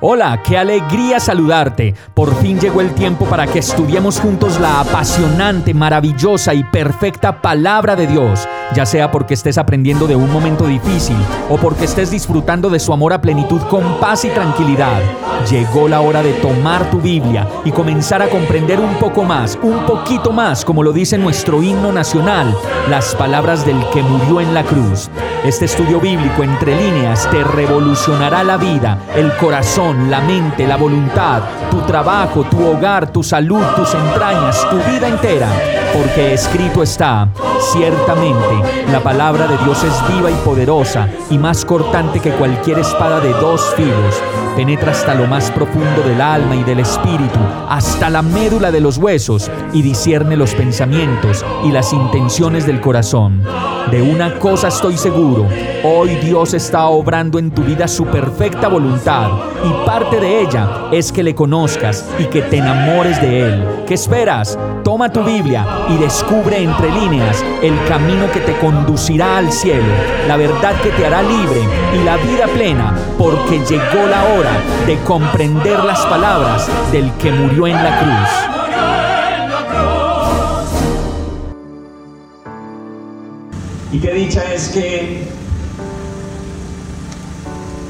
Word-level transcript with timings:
Hola, 0.00 0.42
qué 0.42 0.58
alegría 0.58 1.18
saludarte. 1.18 1.94
Por 2.12 2.34
fin 2.42 2.60
llegó 2.60 2.82
el 2.82 2.94
tiempo 2.94 3.24
para 3.24 3.46
que 3.46 3.60
estudiemos 3.60 4.20
juntos 4.20 4.60
la 4.60 4.80
apasionante, 4.80 5.72
maravillosa 5.72 6.52
y 6.52 6.64
perfecta 6.64 7.40
palabra 7.40 7.96
de 7.96 8.06
Dios, 8.06 8.46
ya 8.74 8.86
sea 8.86 9.10
porque 9.10 9.34
estés 9.34 9.58
aprendiendo 9.58 10.06
de 10.06 10.16
un 10.16 10.32
momento 10.32 10.66
difícil 10.66 11.16
o 11.50 11.56
porque 11.56 11.84
estés 11.84 12.10
disfrutando 12.10 12.70
de 12.70 12.80
su 12.80 12.92
amor 12.92 13.12
a 13.12 13.20
plenitud 13.20 13.60
con 13.62 13.98
paz 14.00 14.24
y 14.24 14.30
tranquilidad. 14.30 15.00
Llegó 15.50 15.88
la 15.88 16.00
hora 16.00 16.22
de 16.22 16.32
tomar 16.34 16.90
tu 16.90 17.00
Biblia 17.00 17.46
y 17.64 17.70
comenzar 17.70 18.22
a 18.22 18.28
comprender 18.28 18.80
un 18.80 18.94
poco 18.94 19.22
más, 19.22 19.58
un 19.62 19.86
poquito 19.86 20.32
más, 20.32 20.64
como 20.64 20.82
lo 20.82 20.92
dice 20.92 21.18
nuestro 21.18 21.62
himno 21.62 21.92
nacional, 21.92 22.54
las 22.88 23.14
palabras 23.14 23.64
del 23.64 23.78
que 23.92 24.02
murió 24.02 24.40
en 24.40 24.54
la 24.54 24.64
cruz. 24.64 25.10
Este 25.44 25.66
estudio 25.66 26.00
bíblico 26.00 26.42
entre 26.42 26.74
líneas 26.74 27.30
te 27.30 27.44
revolucionará 27.44 28.42
la 28.42 28.56
vida, 28.56 28.98
el 29.14 29.32
corazón, 29.36 30.10
la 30.10 30.20
mente, 30.20 30.66
la 30.66 30.76
voluntad, 30.76 31.42
tu 31.70 31.80
trabajo, 31.82 32.42
tu 32.44 32.66
hogar, 32.66 33.12
tu 33.12 33.22
salud, 33.22 33.62
tus 33.76 33.94
entrañas, 33.94 34.66
tu 34.68 34.76
vida 34.90 35.08
entera. 35.08 35.48
Porque 35.92 36.34
escrito 36.34 36.82
está, 36.82 37.28
ciertamente, 37.72 38.55
la 38.90 39.02
palabra 39.02 39.46
de 39.46 39.56
Dios 39.58 39.82
es 39.84 40.14
viva 40.14 40.30
y 40.30 40.34
poderosa 40.44 41.08
y 41.30 41.38
más 41.38 41.64
cortante 41.64 42.20
que 42.20 42.30
cualquier 42.32 42.78
espada 42.78 43.20
de 43.20 43.30
dos 43.32 43.74
filos. 43.76 44.22
Penetra 44.56 44.92
hasta 44.92 45.14
lo 45.14 45.26
más 45.26 45.50
profundo 45.50 46.02
del 46.06 46.20
alma 46.20 46.56
y 46.56 46.64
del 46.64 46.80
espíritu, 46.80 47.38
hasta 47.68 48.08
la 48.08 48.22
médula 48.22 48.70
de 48.70 48.80
los 48.80 48.96
huesos 48.96 49.50
y 49.74 49.82
discierne 49.82 50.36
los 50.36 50.54
pensamientos 50.54 51.44
y 51.64 51.72
las 51.72 51.92
intenciones 51.92 52.66
del 52.66 52.80
corazón. 52.80 53.42
De 53.90 54.02
una 54.02 54.38
cosa 54.38 54.68
estoy 54.68 54.96
seguro, 54.96 55.46
hoy 55.84 56.16
Dios 56.16 56.54
está 56.54 56.86
obrando 56.86 57.38
en 57.38 57.50
tu 57.50 57.62
vida 57.62 57.86
su 57.86 58.04
perfecta 58.06 58.66
voluntad 58.66 59.30
y 59.64 59.86
parte 59.86 60.18
de 60.18 60.40
ella 60.40 60.86
es 60.90 61.12
que 61.12 61.22
le 61.22 61.34
conozcas 61.34 62.04
y 62.18 62.24
que 62.24 62.42
te 62.42 62.56
enamores 62.56 63.20
de 63.20 63.42
Él. 63.42 63.64
¿Qué 63.86 63.94
esperas? 63.94 64.58
Toma 64.82 65.12
tu 65.12 65.22
Biblia 65.22 65.64
y 65.88 65.98
descubre 65.98 66.60
entre 66.60 66.90
líneas 66.90 67.44
el 67.62 67.74
camino 67.84 68.30
que 68.32 68.40
te 68.46 68.56
conducirá 68.58 69.38
al 69.38 69.52
cielo, 69.52 69.92
la 70.28 70.36
verdad 70.36 70.80
que 70.80 70.90
te 70.90 71.04
hará 71.04 71.20
libre 71.20 71.60
y 71.94 72.04
la 72.04 72.16
vida 72.16 72.46
plena, 72.46 72.96
porque 73.18 73.58
llegó 73.58 74.06
la 74.06 74.24
hora 74.24 74.52
de 74.86 74.96
comprender 75.00 75.84
las 75.84 76.06
palabras 76.06 76.68
del 76.92 77.12
que 77.14 77.32
murió 77.32 77.66
en 77.66 77.74
la 77.74 77.98
cruz. 77.98 78.56
Y 83.92 83.98
qué 83.98 84.12
dicha 84.12 84.42
es 84.52 84.68
que 84.68 85.28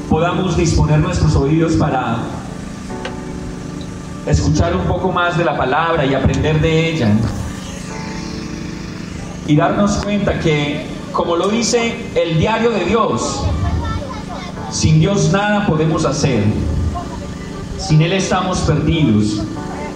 podamos 0.09 0.57
disponer 0.57 0.99
nuestros 0.99 1.35
oídos 1.35 1.73
para 1.73 2.17
escuchar 4.25 4.75
un 4.75 4.85
poco 4.85 5.11
más 5.11 5.37
de 5.37 5.45
la 5.45 5.55
palabra 5.55 6.05
y 6.05 6.15
aprender 6.15 6.59
de 6.61 6.89
ella. 6.89 7.11
Y 9.47 9.55
darnos 9.55 9.97
cuenta 10.03 10.39
que, 10.39 10.85
como 11.13 11.35
lo 11.35 11.47
dice 11.47 11.95
el 12.15 12.37
diario 12.37 12.71
de 12.71 12.85
Dios, 12.85 13.43
sin 14.71 14.99
Dios 14.99 15.31
nada 15.31 15.65
podemos 15.65 16.05
hacer. 16.05 16.43
Sin 17.79 18.01
Él 18.01 18.13
estamos 18.13 18.59
perdidos. 18.59 19.41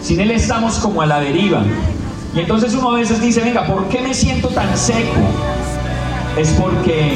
Sin 0.02 0.20
Él 0.20 0.32
estamos 0.32 0.76
como 0.76 1.02
a 1.02 1.06
la 1.06 1.20
deriva. 1.20 1.64
Y 2.34 2.40
entonces 2.40 2.74
uno 2.74 2.92
a 2.92 2.96
veces 2.96 3.22
dice, 3.22 3.42
venga, 3.42 3.68
¿por 3.68 3.90
qué 3.90 4.02
me 4.02 4.14
siento 4.14 4.48
tan 4.48 4.76
seco? 4.78 5.20
es 6.38 6.50
porque 6.52 7.14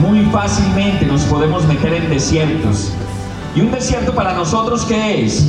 muy 0.00 0.20
fácilmente 0.26 1.04
nos 1.06 1.22
podemos 1.22 1.66
meter 1.66 1.92
en 1.94 2.10
desiertos. 2.10 2.92
¿Y 3.54 3.60
un 3.60 3.70
desierto 3.70 4.14
para 4.14 4.34
nosotros 4.34 4.84
qué 4.84 5.24
es? 5.24 5.46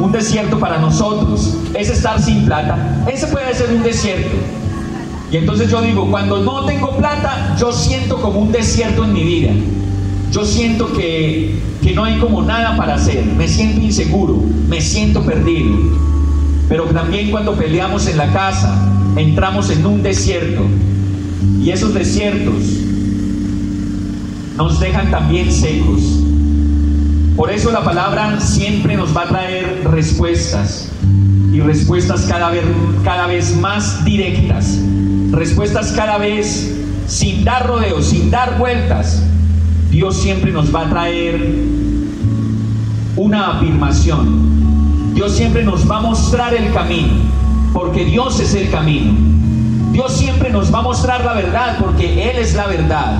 Un 0.00 0.10
desierto 0.12 0.58
para 0.58 0.78
nosotros 0.78 1.56
es 1.74 1.90
estar 1.90 2.20
sin 2.20 2.46
plata. 2.46 3.04
Ese 3.06 3.26
puede 3.26 3.54
ser 3.54 3.70
un 3.70 3.82
desierto. 3.82 4.36
Y 5.30 5.36
entonces 5.36 5.70
yo 5.70 5.80
digo, 5.80 6.10
cuando 6.10 6.40
no 6.40 6.64
tengo 6.64 6.96
plata, 6.96 7.56
yo 7.58 7.72
siento 7.72 8.20
como 8.20 8.40
un 8.40 8.52
desierto 8.52 9.04
en 9.04 9.12
mi 9.12 9.22
vida. 9.22 9.52
Yo 10.32 10.44
siento 10.44 10.92
que, 10.92 11.60
que 11.82 11.92
no 11.92 12.04
hay 12.04 12.18
como 12.18 12.42
nada 12.42 12.76
para 12.76 12.94
hacer. 12.94 13.24
Me 13.24 13.46
siento 13.46 13.80
inseguro, 13.80 14.42
me 14.68 14.80
siento 14.80 15.24
perdido. 15.24 15.76
Pero 16.68 16.84
también 16.86 17.30
cuando 17.30 17.54
peleamos 17.54 18.08
en 18.08 18.16
la 18.16 18.32
casa, 18.32 18.88
entramos 19.16 19.70
en 19.70 19.86
un 19.86 20.02
desierto 20.02 20.62
y 21.60 21.70
esos 21.70 21.94
desiertos 21.94 22.62
nos 24.56 24.80
dejan 24.80 25.10
también 25.10 25.50
secos. 25.52 26.00
Por 27.36 27.50
eso 27.50 27.70
la 27.70 27.82
palabra 27.82 28.40
siempre 28.40 28.96
nos 28.96 29.16
va 29.16 29.22
a 29.22 29.28
traer 29.28 29.82
respuestas 29.90 30.90
respuestas 31.60 32.22
cada 32.22 32.50
vez, 32.50 32.64
cada 33.04 33.26
vez 33.26 33.56
más 33.56 34.04
directas, 34.04 34.78
respuestas 35.30 35.92
cada 35.92 36.18
vez 36.18 36.76
sin 37.06 37.44
dar 37.44 37.66
rodeos, 37.66 38.06
sin 38.06 38.30
dar 38.30 38.58
vueltas. 38.58 39.22
Dios 39.90 40.16
siempre 40.16 40.52
nos 40.52 40.74
va 40.74 40.82
a 40.86 40.90
traer 40.90 41.40
una 43.16 43.58
afirmación. 43.58 45.14
Dios 45.14 45.32
siempre 45.32 45.64
nos 45.64 45.90
va 45.90 45.98
a 45.98 46.00
mostrar 46.00 46.54
el 46.54 46.72
camino, 46.72 47.14
porque 47.72 48.04
Dios 48.04 48.38
es 48.40 48.54
el 48.54 48.70
camino. 48.70 49.12
Dios 49.92 50.12
siempre 50.12 50.50
nos 50.50 50.72
va 50.72 50.78
a 50.78 50.82
mostrar 50.82 51.24
la 51.24 51.34
verdad 51.34 51.78
porque 51.80 52.30
Él 52.30 52.38
es 52.38 52.54
la 52.54 52.66
verdad. 52.66 53.16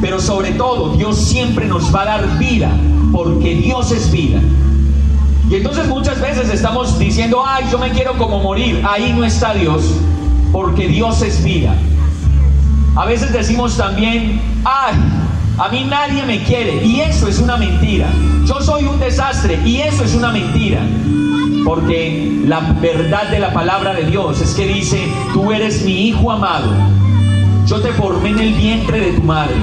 Pero 0.00 0.20
sobre 0.20 0.52
todo, 0.52 0.96
Dios 0.96 1.16
siempre 1.16 1.66
nos 1.66 1.94
va 1.94 2.02
a 2.02 2.04
dar 2.06 2.38
vida 2.38 2.70
porque 3.12 3.54
Dios 3.54 3.92
es 3.92 4.10
vida. 4.10 4.40
Y 5.52 5.56
entonces 5.56 5.86
muchas 5.86 6.18
veces 6.18 6.48
estamos 6.48 6.98
diciendo, 6.98 7.44
ay, 7.46 7.66
yo 7.70 7.78
me 7.78 7.90
quiero 7.90 8.16
como 8.16 8.40
morir. 8.40 8.82
Ahí 8.88 9.12
no 9.12 9.22
está 9.22 9.52
Dios, 9.52 9.84
porque 10.50 10.88
Dios 10.88 11.20
es 11.20 11.44
vida. 11.44 11.76
A 12.96 13.04
veces 13.04 13.34
decimos 13.34 13.76
también, 13.76 14.40
ay, 14.64 14.94
a 15.58 15.68
mí 15.68 15.84
nadie 15.84 16.22
me 16.22 16.42
quiere. 16.44 16.82
Y 16.82 17.00
eso 17.00 17.28
es 17.28 17.38
una 17.38 17.58
mentira. 17.58 18.08
Yo 18.46 18.62
soy 18.62 18.84
un 18.84 18.98
desastre. 18.98 19.60
Y 19.62 19.82
eso 19.82 20.04
es 20.04 20.14
una 20.14 20.32
mentira. 20.32 20.80
Porque 21.66 22.40
la 22.46 22.60
verdad 22.80 23.28
de 23.28 23.38
la 23.38 23.52
palabra 23.52 23.92
de 23.92 24.06
Dios 24.06 24.40
es 24.40 24.54
que 24.54 24.66
dice, 24.66 25.06
tú 25.34 25.52
eres 25.52 25.82
mi 25.82 26.08
hijo 26.08 26.32
amado. 26.32 26.72
Yo 27.66 27.78
te 27.82 27.92
formé 27.92 28.30
en 28.30 28.38
el 28.38 28.54
vientre 28.54 29.00
de 29.00 29.12
tu 29.12 29.22
madre. 29.22 29.56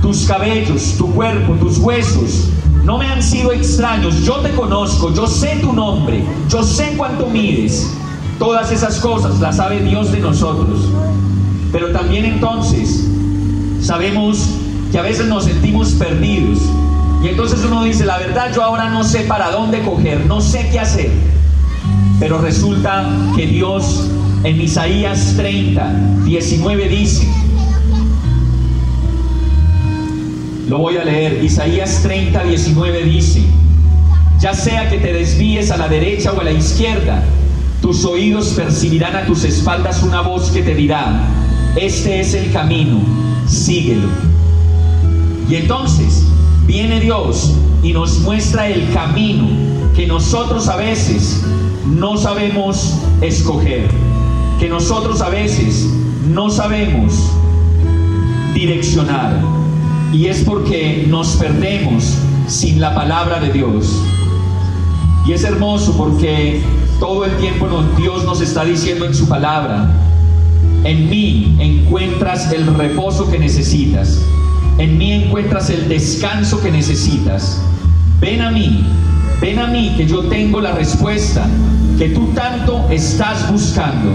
Tus 0.00 0.26
cabellos, 0.26 0.96
tu 0.96 1.12
cuerpo, 1.12 1.52
tus 1.56 1.76
huesos 1.76 2.48
no 2.84 2.98
me 2.98 3.06
han 3.06 3.22
sido 3.22 3.52
extraños. 3.52 4.22
Yo 4.24 4.36
te 4.36 4.50
conozco, 4.50 5.12
yo 5.14 5.26
sé 5.26 5.58
tu 5.60 5.72
nombre, 5.72 6.24
yo 6.48 6.62
sé 6.62 6.94
cuánto 6.96 7.26
mides. 7.26 7.90
Todas 8.38 8.72
esas 8.72 8.98
cosas 8.98 9.38
las 9.40 9.56
sabe 9.56 9.80
Dios 9.80 10.10
de 10.12 10.18
nosotros. 10.18 10.88
Pero 11.70 11.92
también 11.92 12.24
entonces 12.24 13.06
sabemos 13.80 14.48
que 14.90 14.98
a 14.98 15.02
veces 15.02 15.26
nos 15.26 15.44
sentimos 15.44 15.92
perdidos 15.92 16.58
y 17.22 17.28
entonces 17.28 17.64
uno 17.64 17.84
dice, 17.84 18.04
la 18.04 18.18
verdad 18.18 18.52
yo 18.52 18.62
ahora 18.62 18.88
no 18.90 19.04
sé 19.04 19.20
para 19.20 19.50
dónde 19.52 19.80
coger, 19.82 20.26
no 20.26 20.40
sé 20.40 20.68
qué 20.72 20.80
hacer. 20.80 21.10
Pero 22.18 22.38
resulta 22.38 23.08
que 23.36 23.46
Dios 23.46 24.08
en 24.42 24.60
Isaías 24.60 25.34
30, 25.36 26.24
19 26.24 26.88
dice, 26.88 27.26
lo 30.68 30.78
voy 30.78 30.96
a 30.96 31.04
leer, 31.04 31.42
Isaías 31.42 32.02
30, 32.02 32.44
19 32.44 33.04
dice, 33.04 33.42
ya 34.40 34.54
sea 34.54 34.88
que 34.88 34.98
te 34.98 35.12
desvíes 35.12 35.70
a 35.70 35.76
la 35.76 35.88
derecha 35.88 36.32
o 36.32 36.40
a 36.40 36.44
la 36.44 36.52
izquierda, 36.52 37.22
tus 37.80 38.04
oídos 38.04 38.54
percibirán 38.54 39.16
a 39.16 39.26
tus 39.26 39.44
espaldas 39.44 40.02
una 40.02 40.20
voz 40.20 40.50
que 40.50 40.62
te 40.62 40.74
dirá, 40.74 41.28
este 41.76 42.20
es 42.20 42.34
el 42.34 42.52
camino, 42.52 43.00
síguelo. 43.46 44.08
Y 45.48 45.56
entonces, 45.56 46.24
viene 46.66 47.00
Dios 47.00 47.52
y 47.82 47.92
nos 47.92 48.20
muestra 48.20 48.68
el 48.68 48.90
camino 48.92 49.48
que 49.94 50.06
nosotros 50.06 50.68
a 50.68 50.76
veces 50.76 51.42
no 51.86 52.16
sabemos 52.16 52.94
escoger, 53.20 53.88
que 54.60 54.68
nosotros 54.68 55.20
a 55.20 55.28
veces 55.28 55.88
no 56.28 56.50
sabemos 56.50 57.30
direccionar. 58.54 59.61
Y 60.12 60.26
es 60.26 60.44
porque 60.44 61.06
nos 61.08 61.36
perdemos 61.36 62.18
sin 62.46 62.80
la 62.80 62.94
palabra 62.94 63.40
de 63.40 63.50
Dios. 63.50 64.02
Y 65.26 65.32
es 65.32 65.42
hermoso 65.44 65.96
porque 65.96 66.60
todo 67.00 67.24
el 67.24 67.34
tiempo 67.38 67.66
Dios 67.96 68.24
nos 68.24 68.40
está 68.42 68.64
diciendo 68.64 69.06
en 69.06 69.14
su 69.14 69.26
palabra, 69.26 69.90
en 70.84 71.08
mí 71.08 71.56
encuentras 71.58 72.52
el 72.52 72.66
reposo 72.74 73.30
que 73.30 73.38
necesitas. 73.38 74.20
En 74.78 74.98
mí 74.98 75.12
encuentras 75.12 75.70
el 75.70 75.88
descanso 75.88 76.60
que 76.60 76.70
necesitas. 76.70 77.62
Ven 78.20 78.42
a 78.42 78.50
mí, 78.50 78.84
ven 79.40 79.58
a 79.58 79.66
mí 79.66 79.94
que 79.96 80.06
yo 80.06 80.24
tengo 80.24 80.60
la 80.60 80.72
respuesta 80.72 81.46
que 81.98 82.10
tú 82.10 82.28
tanto 82.34 82.86
estás 82.90 83.50
buscando. 83.50 84.12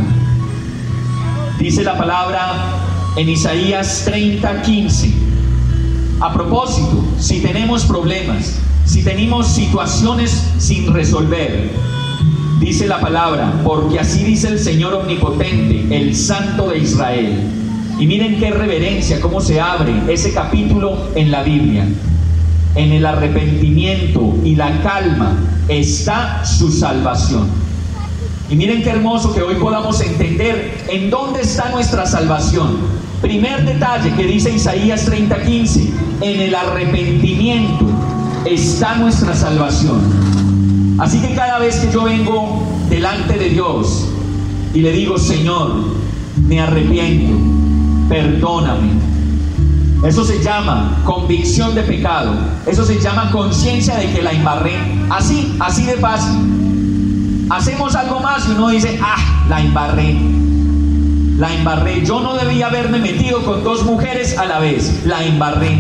Dice 1.58 1.84
la 1.84 1.98
palabra 1.98 2.54
en 3.16 3.30
Isaías 3.30 4.06
30:15. 4.06 5.27
A 6.20 6.34
propósito, 6.34 7.04
si 7.20 7.42
tenemos 7.42 7.86
problemas, 7.86 8.56
si 8.86 9.04
tenemos 9.04 9.48
situaciones 9.48 10.52
sin 10.58 10.92
resolver, 10.92 11.70
dice 12.60 12.88
la 12.88 13.00
palabra, 13.00 13.62
porque 13.64 14.00
así 14.00 14.24
dice 14.24 14.48
el 14.48 14.58
Señor 14.58 14.96
Omnipotente, 14.96 15.96
el 15.96 16.16
Santo 16.16 16.70
de 16.70 16.80
Israel. 16.80 17.52
Y 18.00 18.08
miren 18.08 18.40
qué 18.40 18.50
reverencia, 18.50 19.22
cómo 19.22 19.42
se 19.42 19.62
abre 19.62 19.94
ese 20.08 20.34
capítulo 20.34 20.98
en 21.14 21.30
la 21.30 21.44
Biblia. 21.44 21.88
En 22.74 22.94
el 22.94 23.06
arrepentimiento 23.06 24.36
y 24.44 24.56
la 24.56 24.82
calma 24.82 25.36
está 25.68 26.44
su 26.46 26.72
salvación. 26.72 27.48
Y 28.50 28.56
miren 28.56 28.82
qué 28.82 28.90
hermoso 28.90 29.36
que 29.36 29.44
hoy 29.44 29.56
podamos 29.56 30.02
entender 30.02 30.84
en 30.90 31.12
dónde 31.12 31.42
está 31.42 31.70
nuestra 31.70 32.08
salvación. 32.08 32.78
Primer 33.22 33.66
detalle 33.66 34.14
que 34.14 34.24
dice 34.24 34.52
Isaías 34.52 35.06
30:15, 35.06 35.92
en 36.22 36.40
el 36.42 36.56
arrepentimiento 36.56 37.86
está 38.46 38.96
nuestra 38.96 39.36
salvación. 39.36 40.00
Así 41.00 41.20
que 41.20 41.34
cada 41.36 41.60
vez 41.60 41.78
que 41.78 41.92
yo 41.92 42.04
vengo 42.04 42.64
delante 42.90 43.38
de 43.38 43.50
Dios 43.50 44.08
y 44.74 44.82
le 44.82 44.92
digo, 44.92 45.18
Señor, 45.18 45.74
me 46.48 46.60
arrepiento, 46.60 47.38
perdóname. 48.10 49.08
Eso 50.06 50.24
se 50.24 50.42
llama 50.44 51.02
convicción 51.04 51.74
de 51.74 51.82
pecado. 51.82 52.36
Eso 52.68 52.86
se 52.86 53.00
llama 53.00 53.32
conciencia 53.32 53.96
de 53.96 54.12
que 54.12 54.22
la 54.22 54.32
embarré. 54.32 54.76
Así, 55.10 55.56
así 55.60 55.84
de 55.86 55.96
fácil. 55.98 57.48
Hacemos 57.50 57.96
algo 57.96 58.20
más 58.20 58.48
y 58.48 58.52
uno 58.52 58.70
dice, 58.70 59.00
ah, 59.02 59.46
la 59.50 59.62
embarré. 59.62 60.16
La 61.38 61.54
embarré. 61.54 62.04
Yo 62.04 62.20
no 62.20 62.34
debía 62.34 62.66
haberme 62.66 62.98
metido 62.98 63.44
con 63.46 63.64
dos 63.64 63.84
mujeres 63.84 64.36
a 64.40 64.46
la 64.46 64.58
vez. 64.58 65.06
La 65.06 65.24
embarré. 65.24 65.80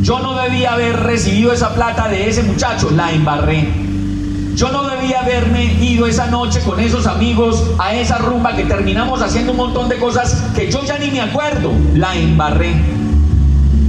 Yo 0.00 0.18
no 0.20 0.34
debía 0.34 0.72
haber 0.72 0.98
recibido 1.00 1.52
esa 1.52 1.74
plata 1.74 2.08
de 2.08 2.30
ese 2.30 2.42
muchacho. 2.42 2.90
La 2.90 3.12
embarré. 3.12 3.68
Yo 4.54 4.72
no 4.72 4.84
debía 4.84 5.20
haberme 5.20 5.74
ido 5.82 6.06
esa 6.06 6.26
noche 6.28 6.60
con 6.60 6.80
esos 6.80 7.06
amigos 7.06 7.62
a 7.78 7.94
esa 7.94 8.16
rumba 8.16 8.56
que 8.56 8.64
terminamos 8.64 9.20
haciendo 9.20 9.52
un 9.52 9.58
montón 9.58 9.90
de 9.90 9.98
cosas 9.98 10.42
que 10.54 10.70
yo 10.70 10.82
ya 10.84 10.96
ni 10.98 11.10
me 11.10 11.20
acuerdo. 11.20 11.70
La 11.94 12.16
embarré. 12.16 12.72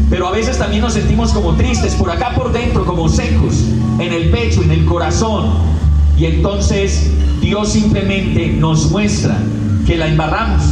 Pero 0.09 0.27
a 0.27 0.31
veces 0.31 0.59
también 0.59 0.81
nos 0.81 0.93
sentimos 0.93 1.31
como 1.31 1.53
tristes, 1.55 1.95
por 1.95 2.11
acá 2.11 2.33
por 2.35 2.51
dentro, 2.51 2.85
como 2.85 3.07
secos, 3.07 3.55
en 3.99 4.11
el 4.11 4.29
pecho, 4.31 4.61
en 4.61 4.71
el 4.71 4.85
corazón. 4.85 5.45
Y 6.17 6.25
entonces 6.25 7.09
Dios 7.39 7.71
simplemente 7.71 8.47
nos 8.47 8.91
muestra 8.91 9.37
que 9.85 9.97
la 9.97 10.07
embarramos, 10.07 10.63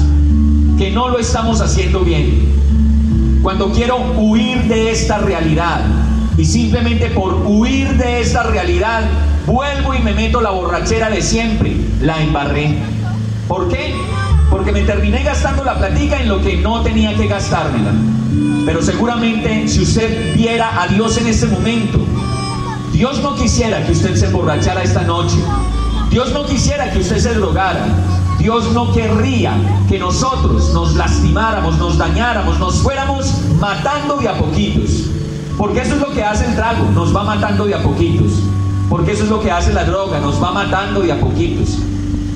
que 0.77 0.91
no 0.91 1.09
lo 1.09 1.19
estamos 1.19 1.61
haciendo 1.61 2.01
bien. 2.01 3.39
Cuando 3.41 3.71
quiero 3.71 3.97
huir 4.17 4.63
de 4.63 4.91
esta 4.91 5.17
realidad 5.17 5.81
y 6.37 6.45
simplemente 6.45 7.07
por 7.07 7.33
huir 7.45 7.97
de 7.97 8.21
esta 8.21 8.43
realidad 8.43 9.03
vuelvo 9.45 9.93
y 9.93 9.99
me 9.99 10.13
meto 10.13 10.41
la 10.41 10.51
borrachera 10.51 11.09
de 11.09 11.21
siempre, 11.21 11.75
la 12.01 12.21
embarré. 12.21 12.75
¿Por 13.47 13.67
qué? 13.67 13.93
Porque 14.49 14.71
me 14.71 14.81
terminé 14.81 15.23
gastando 15.23 15.63
la 15.63 15.77
platica 15.77 16.19
en 16.19 16.29
lo 16.29 16.41
que 16.41 16.57
no 16.57 16.81
tenía 16.81 17.15
que 17.15 17.27
gastármela. 17.27 17.91
Pero 18.65 18.81
seguramente 18.81 19.67
si 19.67 19.81
usted 19.81 20.35
viera 20.35 20.81
a 20.81 20.87
Dios 20.87 21.17
en 21.17 21.27
este 21.27 21.47
momento, 21.47 21.99
Dios 22.93 23.21
no 23.21 23.35
quisiera 23.35 23.85
que 23.85 23.91
usted 23.91 24.15
se 24.15 24.27
emborrachara 24.27 24.83
esta 24.83 25.01
noche. 25.01 25.37
Dios 26.09 26.31
no 26.33 26.45
quisiera 26.45 26.91
que 26.91 26.99
usted 26.99 27.17
se 27.17 27.33
drogara. 27.33 27.85
Dios 28.41 28.71
no 28.73 28.91
querría 28.91 29.53
que 29.87 29.99
nosotros 29.99 30.73
nos 30.73 30.95
lastimáramos, 30.95 31.77
nos 31.77 31.97
dañáramos, 31.97 32.57
nos 32.59 32.81
fuéramos 32.81 33.33
matando 33.59 34.15
de 34.17 34.29
a 34.29 34.37
poquitos. 34.37 35.09
Porque 35.57 35.81
eso 35.81 35.93
es 35.93 36.01
lo 36.01 36.11
que 36.11 36.23
hace 36.23 36.45
el 36.45 36.55
trago, 36.55 36.89
nos 36.91 37.15
va 37.15 37.23
matando 37.23 37.65
de 37.65 37.75
a 37.75 37.83
poquitos. 37.83 38.31
Porque 38.89 39.11
eso 39.11 39.23
es 39.23 39.29
lo 39.29 39.39
que 39.41 39.51
hace 39.51 39.71
la 39.73 39.85
droga, 39.85 40.19
nos 40.19 40.41
va 40.41 40.51
matando 40.51 41.01
de 41.01 41.11
a 41.11 41.19
poquitos. 41.19 41.77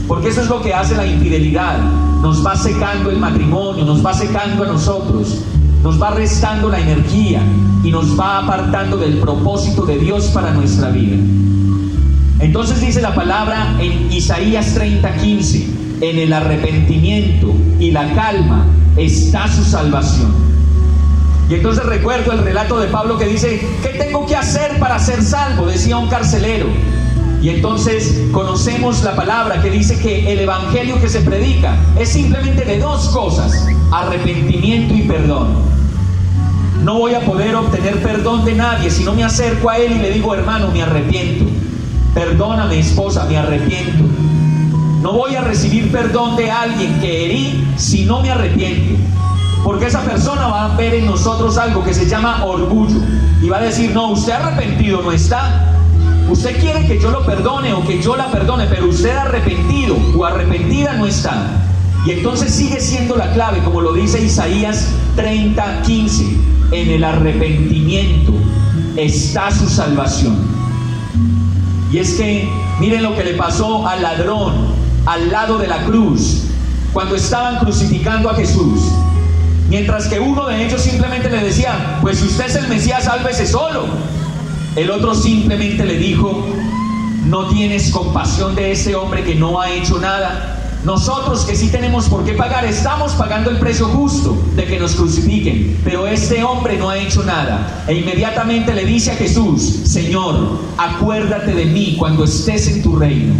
Porque 0.07 0.29
eso 0.29 0.41
es 0.41 0.47
lo 0.47 0.61
que 0.61 0.73
hace 0.73 0.95
la 0.95 1.07
infidelidad, 1.07 1.79
nos 2.21 2.45
va 2.45 2.55
secando 2.55 3.09
el 3.09 3.17
matrimonio, 3.17 3.83
nos 3.83 4.05
va 4.05 4.13
secando 4.13 4.63
a 4.63 4.67
nosotros, 4.67 5.39
nos 5.83 5.99
va 6.01 6.11
restando 6.11 6.69
la 6.69 6.79
energía 6.79 7.41
y 7.83 7.89
nos 7.89 8.19
va 8.19 8.39
apartando 8.39 8.97
del 8.97 9.17
propósito 9.17 9.85
de 9.85 9.97
Dios 9.97 10.25
para 10.27 10.51
nuestra 10.51 10.89
vida. 10.89 11.17
Entonces 12.39 12.79
dice 12.81 13.01
la 13.01 13.15
palabra 13.15 13.75
en 13.79 14.11
Isaías 14.11 14.75
30:15, 14.75 15.84
en 16.01 16.19
el 16.19 16.33
arrepentimiento 16.33 17.53
y 17.79 17.91
la 17.91 18.13
calma 18.13 18.65
está 18.97 19.47
su 19.47 19.63
salvación. 19.63 20.33
Y 21.49 21.55
entonces 21.55 21.85
recuerdo 21.85 22.31
el 22.31 22.39
relato 22.39 22.79
de 22.79 22.87
Pablo 22.87 23.17
que 23.17 23.25
dice, 23.25 23.61
¿qué 23.83 23.89
tengo 23.89 24.25
que 24.25 24.35
hacer 24.35 24.79
para 24.79 24.97
ser 24.97 25.21
salvo? 25.21 25.67
Decía 25.67 25.97
un 25.97 26.07
carcelero. 26.07 26.65
Y 27.41 27.49
entonces 27.49 28.23
conocemos 28.31 29.03
la 29.03 29.15
palabra 29.15 29.61
que 29.61 29.69
dice 29.69 29.99
que 29.99 30.33
el 30.33 30.39
evangelio 30.39 30.99
que 30.99 31.07
se 31.07 31.19
predica 31.21 31.77
es 31.99 32.09
simplemente 32.09 32.65
de 32.65 32.79
dos 32.79 33.09
cosas, 33.09 33.67
arrepentimiento 33.91 34.95
y 34.95 35.03
perdón. 35.03 35.49
No 36.83 36.97
voy 36.97 37.13
a 37.13 37.19
poder 37.19 37.55
obtener 37.55 38.01
perdón 38.01 38.45
de 38.45 38.55
nadie 38.55 38.89
si 38.89 39.03
no 39.03 39.13
me 39.13 39.23
acerco 39.23 39.69
a 39.69 39.77
él 39.77 39.91
y 39.91 39.99
le 39.99 40.11
digo, 40.11 40.33
hermano, 40.33 40.71
me 40.71 40.81
arrepiento. 40.81 41.45
Perdóname, 42.15 42.79
esposa, 42.79 43.25
me 43.25 43.37
arrepiento. 43.37 44.05
No 45.05 45.13
voy 45.13 45.35
a 45.35 45.41
recibir 45.41 45.91
perdón 45.91 46.35
de 46.35 46.49
alguien 46.49 46.99
que 46.99 47.25
herí 47.25 47.63
si 47.77 48.05
no 48.05 48.21
me 48.21 48.31
arrepiento. 48.31 48.95
Porque 49.63 49.85
esa 49.85 50.01
persona 50.01 50.47
va 50.47 50.65
a 50.65 50.75
ver 50.75 50.95
en 50.95 51.05
nosotros 51.05 51.59
algo 51.59 51.83
que 51.83 51.93
se 51.93 52.07
llama 52.07 52.43
orgullo. 52.43 52.95
Y 53.39 53.47
va 53.47 53.57
a 53.57 53.61
decir, 53.61 53.91
no, 53.91 54.07
usted 54.07 54.33
arrepentido 54.33 55.03
no 55.03 55.11
está. 55.11 55.75
Usted 56.27 56.59
quiere 56.59 56.87
que 56.87 56.99
yo 56.99 57.11
lo 57.11 57.23
perdone 57.23 57.71
o 57.71 57.85
que 57.85 58.01
yo 58.01 58.15
la 58.15 58.31
perdone, 58.31 58.65
pero 58.65 58.87
usted 58.87 59.15
arrepentido 59.15 59.95
o 60.17 60.25
arrepentida 60.25 60.93
no 60.93 61.05
está. 61.05 61.51
Y 62.07 62.13
entonces 62.13 62.51
sigue 62.51 62.79
siendo 62.79 63.15
la 63.15 63.31
clave, 63.31 63.59
como 63.59 63.81
lo 63.81 63.93
dice 63.93 64.19
Isaías 64.23 64.89
30, 65.17 65.83
15. 65.83 66.25
En 66.71 66.89
el 66.89 67.03
arrepentimiento 67.03 68.33
está 68.95 69.51
su 69.51 69.69
salvación. 69.69 70.35
Y 71.91 71.99
es 71.99 72.15
que 72.15 72.49
miren 72.79 73.03
lo 73.03 73.15
que 73.15 73.23
le 73.23 73.35
pasó 73.35 73.87
al 73.87 74.01
ladrón 74.01 74.83
al 75.05 75.31
lado 75.31 75.57
de 75.57 75.67
la 75.67 75.83
cruz, 75.85 76.43
cuando 76.93 77.15
estaban 77.15 77.59
crucificando 77.59 78.29
a 78.29 78.35
Jesús. 78.35 78.81
Mientras 79.69 80.07
que 80.07 80.19
uno 80.19 80.45
de 80.45 80.65
ellos 80.65 80.81
simplemente 80.81 81.29
le 81.29 81.43
decía, 81.43 81.99
pues 82.01 82.19
si 82.19 82.25
usted 82.27 82.45
es 82.45 82.55
el 82.55 82.67
Mesías, 82.67 83.05
sálvese 83.05 83.47
solo. 83.47 83.85
El 84.75 84.91
otro 84.91 85.15
simplemente 85.15 85.85
le 85.85 85.97
dijo, 85.97 86.45
no 87.25 87.47
tienes 87.47 87.91
compasión 87.91 88.55
de 88.55 88.71
ese 88.71 88.95
hombre 88.95 89.23
que 89.23 89.35
no 89.35 89.59
ha 89.59 89.69
hecho 89.69 89.99
nada. 89.99 90.61
Nosotros 90.83 91.45
que 91.45 91.55
sí 91.55 91.69
tenemos 91.69 92.07
por 92.07 92.23
qué 92.23 92.33
pagar, 92.33 92.63
estamos 92.63 93.13
pagando 93.13 93.49
el 93.49 93.57
precio 93.57 93.87
justo 93.87 94.37
de 94.55 94.65
que 94.65 94.79
nos 94.79 94.93
crucifiquen, 94.93 95.79
pero 95.83 96.05
este 96.05 96.43
hombre 96.43 96.77
no 96.77 96.89
ha 96.91 96.97
hecho 96.97 97.23
nada. 97.23 97.83
E 97.87 97.95
inmediatamente 97.95 98.71
le 98.71 98.85
dice 98.85 99.11
a 99.11 99.15
Jesús, 99.15 99.63
Señor, 99.85 100.59
acuérdate 100.77 101.55
de 101.55 101.65
mí 101.65 101.95
cuando 101.97 102.25
estés 102.25 102.67
en 102.67 102.83
tu 102.83 102.95
reino. 102.97 103.33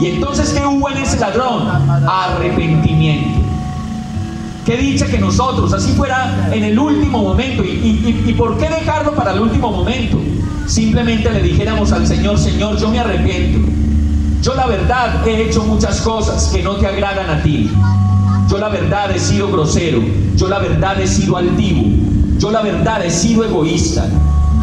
Y 0.00 0.06
entonces, 0.06 0.50
¿qué 0.50 0.64
hubo 0.66 0.90
en 0.90 0.98
ese 0.98 1.18
ladrón? 1.18 1.68
Arrepentimiento. 2.06 3.40
Qué 4.64 4.76
dicha 4.76 5.06
que 5.06 5.18
nosotros, 5.18 5.72
así 5.72 5.92
fuera 5.92 6.50
en 6.52 6.64
el 6.64 6.78
último 6.78 7.22
momento, 7.22 7.64
y, 7.64 8.22
y, 8.26 8.32
por 8.34 8.58
qué 8.58 8.68
dejarlo 8.68 9.14
para 9.14 9.32
el 9.32 9.40
último 9.40 9.70
momento? 9.70 10.18
Simplemente 10.66 11.30
le 11.30 11.40
dijéramos 11.40 11.92
al 11.92 12.06
Señor, 12.06 12.36
Señor, 12.36 12.76
yo 12.76 12.90
me 12.90 12.98
arrepiento. 12.98 13.60
Yo 14.42 14.54
la 14.54 14.66
verdad 14.66 15.26
he 15.26 15.44
hecho 15.44 15.62
muchas 15.64 16.00
cosas 16.00 16.50
que 16.52 16.62
no 16.62 16.76
te 16.76 16.86
agradan 16.86 17.30
a 17.30 17.42
ti. 17.42 17.70
Yo 18.50 18.58
la 18.58 18.68
verdad 18.68 19.10
he 19.12 19.18
sido 19.18 19.50
grosero. 19.50 20.02
Yo 20.36 20.48
la 20.48 20.58
verdad 20.58 21.00
he 21.00 21.06
sido 21.06 21.36
altivo. 21.36 21.82
Yo 22.38 22.50
la 22.50 22.62
verdad 22.62 23.04
he 23.04 23.10
sido 23.10 23.44
egoísta. 23.44 24.08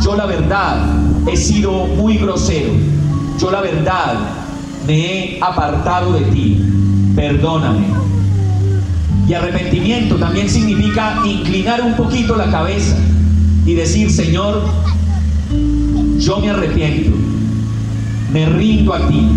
Yo 0.04 0.16
la 0.16 0.26
verdad 0.26 0.86
he 1.28 1.38
sido 1.38 1.72
muy 1.72 2.18
grosero. 2.18 2.72
Yo 3.40 3.52
la 3.52 3.62
verdad 3.62 4.16
me 4.86 4.94
he 4.94 5.40
apartado 5.42 6.14
de 6.14 6.22
ti. 6.32 6.62
Perdóname. 7.16 7.86
Y 9.28 9.34
arrepentimiento 9.34 10.16
también 10.16 10.50
significa 10.50 11.22
inclinar 11.26 11.82
un 11.82 11.94
poquito 11.96 12.36
la 12.36 12.52
cabeza 12.52 12.98
y 13.66 13.74
decir, 13.74 14.12
Señor, 14.12 14.62
yo 16.18 16.40
me 16.40 16.50
arrepiento, 16.50 17.12
me 18.32 18.46
rindo 18.48 18.94
a 18.94 19.08
ti. 19.08 19.30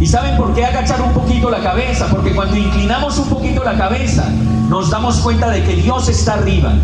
¿Y 0.00 0.06
saben 0.06 0.36
por 0.36 0.54
qué 0.54 0.64
agachar 0.64 1.00
un 1.00 1.12
poquito 1.12 1.50
la 1.50 1.62
cabeza? 1.62 2.08
Porque 2.10 2.32
cuando 2.32 2.56
inclinamos 2.56 3.18
un 3.18 3.28
poquito 3.28 3.64
la 3.64 3.76
cabeza, 3.76 4.28
nos 4.68 4.90
damos 4.90 5.16
cuenta 5.20 5.50
de 5.50 5.62
que 5.62 5.76
Dios 5.76 6.08
está 6.08 6.34
arriba. 6.34 6.74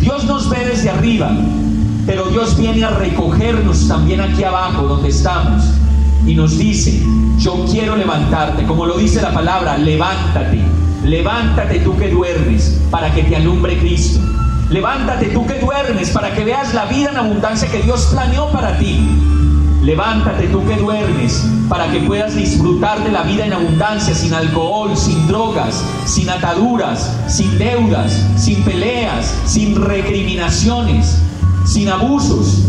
Dios 0.00 0.24
nos 0.24 0.48
ve 0.48 0.64
desde 0.64 0.90
arriba, 0.90 1.30
pero 2.06 2.24
Dios 2.26 2.58
viene 2.58 2.84
a 2.84 2.90
recogernos 2.90 3.86
también 3.86 4.20
aquí 4.20 4.42
abajo 4.42 4.82
donde 4.82 5.08
estamos 5.08 5.62
y 6.26 6.34
nos 6.34 6.58
dice, 6.58 7.02
yo 7.38 7.64
quiero 7.70 7.96
levantarte, 7.96 8.64
como 8.64 8.86
lo 8.86 8.96
dice 8.96 9.20
la 9.20 9.32
palabra, 9.32 9.76
levántate 9.78 10.60
Levántate 11.04 11.80
tú 11.80 11.94
que 11.98 12.08
duermes 12.08 12.80
para 12.90 13.12
que 13.12 13.24
te 13.24 13.36
alumbre 13.36 13.78
Cristo. 13.78 14.20
Levántate 14.70 15.26
tú 15.26 15.46
que 15.46 15.60
duermes 15.60 16.08
para 16.08 16.34
que 16.34 16.44
veas 16.44 16.72
la 16.72 16.86
vida 16.86 17.10
en 17.10 17.18
abundancia 17.18 17.70
que 17.70 17.82
Dios 17.82 18.08
planeó 18.10 18.50
para 18.50 18.78
ti. 18.78 19.06
Levántate 19.82 20.46
tú 20.46 20.64
que 20.66 20.76
duermes 20.76 21.44
para 21.68 21.92
que 21.92 22.00
puedas 22.00 22.34
disfrutar 22.34 23.04
de 23.04 23.12
la 23.12 23.22
vida 23.22 23.44
en 23.44 23.52
abundancia 23.52 24.14
sin 24.14 24.32
alcohol, 24.32 24.96
sin 24.96 25.26
drogas, 25.28 25.84
sin 26.06 26.30
ataduras, 26.30 27.14
sin 27.28 27.58
deudas, 27.58 28.26
sin 28.38 28.62
peleas, 28.62 29.30
sin 29.44 29.76
recriminaciones, 29.76 31.18
sin 31.66 31.90
abusos. 31.90 32.64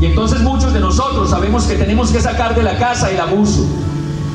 Y 0.00 0.06
entonces 0.06 0.40
muchos 0.42 0.71
nosotros 0.92 1.30
sabemos 1.30 1.64
que 1.64 1.76
tenemos 1.76 2.10
que 2.10 2.20
sacar 2.20 2.54
de 2.54 2.62
la 2.62 2.76
casa 2.76 3.10
el 3.10 3.18
abuso. 3.18 3.64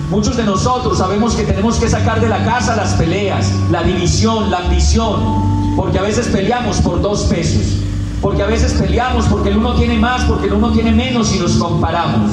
Muchos 0.09 0.35
de 0.35 0.43
nosotros 0.43 0.97
sabemos 0.97 1.35
que 1.35 1.43
tenemos 1.43 1.75
que 1.75 1.87
sacar 1.87 2.19
de 2.19 2.27
la 2.27 2.43
casa 2.45 2.75
las 2.75 2.95
peleas, 2.95 3.53
la 3.69 3.83
división, 3.83 4.49
la 4.49 4.61
ambición, 4.65 5.75
porque 5.75 5.99
a 5.99 6.01
veces 6.01 6.25
peleamos 6.29 6.77
por 6.77 6.99
dos 6.99 7.25
pesos. 7.25 7.61
Porque 8.23 8.41
a 8.41 8.47
veces 8.47 8.73
peleamos 8.73 9.27
porque 9.27 9.49
el 9.49 9.57
uno 9.57 9.75
tiene 9.75 9.99
más, 9.99 10.23
porque 10.23 10.47
el 10.47 10.53
uno 10.53 10.71
tiene 10.71 10.93
menos 10.93 11.31
y 11.35 11.37
nos 11.37 11.57
comparamos. 11.57 12.31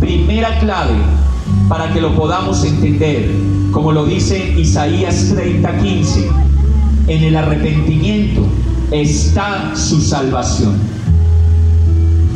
Primera 0.00 0.58
clave 0.58 0.98
para 1.66 1.90
que 1.94 2.02
lo 2.02 2.14
podamos 2.14 2.62
entender, 2.62 3.30
como 3.72 3.90
lo 3.90 4.04
dice 4.04 4.36
Isaías 4.58 5.32
30:15, 5.34 6.28
en 7.06 7.24
el 7.24 7.34
arrepentimiento 7.34 8.42
está 8.90 9.74
su 9.74 9.98
salvación. 10.02 10.99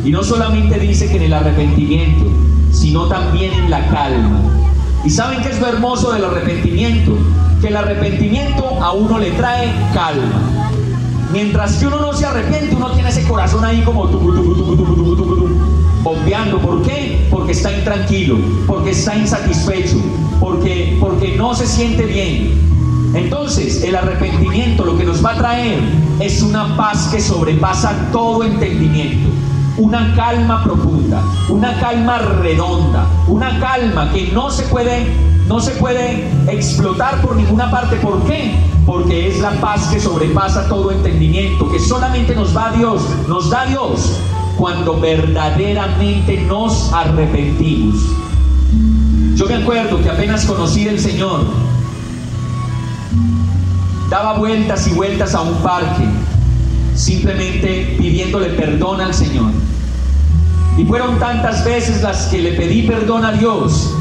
Y 0.05 0.11
no 0.11 0.23
solamente 0.23 0.77
dice 0.77 1.09
que 1.09 1.17
en 1.17 1.23
el 1.23 1.33
arrepentimiento, 1.33 2.25
sino 2.71 3.07
también 3.07 3.51
en 3.53 3.71
la 3.71 3.87
calma. 3.87 4.39
¿Y 5.03 5.09
saben 5.09 5.41
qué 5.41 5.49
es 5.49 5.59
lo 5.59 5.67
hermoso 5.67 6.13
del 6.13 6.25
arrepentimiento? 6.25 7.17
Que 7.59 7.69
el 7.69 7.75
arrepentimiento 7.75 8.83
a 8.83 8.91
uno 8.91 9.17
le 9.17 9.31
trae 9.31 9.73
calma. 9.95 10.69
Mientras 11.33 11.77
que 11.77 11.87
uno 11.87 11.99
no 11.99 12.13
se 12.13 12.23
arrepiente, 12.23 12.75
uno 12.75 12.91
tiene 12.91 13.09
ese 13.09 13.23
corazón 13.23 13.65
ahí 13.65 13.81
como 13.81 14.05
bombeando. 16.03 16.59
¿Por 16.59 16.83
qué? 16.83 17.27
Porque 17.31 17.53
está 17.53 17.75
intranquilo, 17.75 18.37
porque 18.67 18.91
está 18.91 19.17
insatisfecho, 19.17 19.97
porque, 20.39 20.97
porque 20.99 21.35
no 21.35 21.55
se 21.55 21.65
siente 21.65 22.05
bien. 22.05 23.15
Entonces, 23.15 23.81
el 23.81 23.95
arrepentimiento 23.95 24.85
lo 24.85 24.99
que 24.99 25.03
nos 25.03 25.25
va 25.25 25.31
a 25.31 25.37
traer 25.37 25.79
es 26.19 26.43
una 26.43 26.77
paz 26.77 27.07
que 27.11 27.19
sobrepasa 27.19 28.11
todo 28.11 28.43
entendimiento 28.43 29.34
una 29.77 30.13
calma 30.15 30.63
profunda, 30.63 31.21
una 31.49 31.79
calma 31.79 32.17
redonda, 32.19 33.07
una 33.27 33.59
calma 33.59 34.11
que 34.11 34.31
no 34.31 34.49
se 34.49 34.63
puede 34.63 35.07
no 35.47 35.59
se 35.59 35.71
puede 35.71 36.27
explotar 36.47 37.21
por 37.21 37.35
ninguna 37.35 37.69
parte. 37.69 37.97
¿Por 37.97 38.23
qué? 38.23 38.55
Porque 38.85 39.27
es 39.27 39.39
la 39.39 39.51
paz 39.51 39.87
que 39.87 39.99
sobrepasa 39.99 40.67
todo 40.67 40.91
entendimiento, 40.91 41.71
que 41.71 41.79
solamente 41.79 42.35
nos 42.35 42.55
va 42.55 42.71
Dios, 42.71 43.01
nos 43.27 43.49
da 43.49 43.65
Dios 43.65 44.19
cuando 44.57 44.99
verdaderamente 44.99 46.41
nos 46.41 46.91
arrepentimos. 46.93 47.95
Yo 49.35 49.45
me 49.47 49.55
acuerdo 49.55 50.01
que 50.01 50.09
apenas 50.09 50.45
conocí 50.45 50.87
al 50.87 50.99
Señor, 50.99 51.41
daba 54.09 54.37
vueltas 54.37 54.87
y 54.87 54.93
vueltas 54.93 55.35
a 55.35 55.41
un 55.41 55.55
parque, 55.55 56.05
simplemente 56.95 57.95
pidiéndole 57.99 58.49
perdón 58.49 59.01
al 59.01 59.13
Señor. 59.13 59.51
Y 60.77 60.85
fueron 60.85 61.19
tantas 61.19 61.63
veces 61.63 62.01
las 62.01 62.27
que 62.27 62.39
le 62.39 62.51
pedí 62.53 62.83
perdón 62.83 63.25
a 63.25 63.31
Dios 63.31 63.95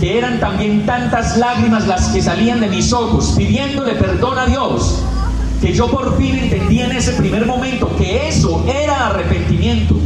que 0.00 0.18
eran 0.18 0.38
también 0.40 0.84
tantas 0.84 1.38
lágrimas 1.38 1.86
las 1.86 2.08
que 2.08 2.20
salían 2.20 2.60
de 2.60 2.68
mis 2.68 2.92
ojos 2.92 3.34
pidiéndole 3.36 3.94
perdón 3.94 4.38
a 4.38 4.46
Dios, 4.46 5.02
que 5.60 5.72
yo 5.72 5.88
por 5.88 6.16
fin 6.18 6.36
entendí 6.38 6.80
en 6.80 6.92
ese 6.92 7.12
primer 7.12 7.46
momento 7.46 7.90
que 7.96 8.28
eso 8.28 8.62
era 8.68 9.06
arrepentimiento, 9.08 9.96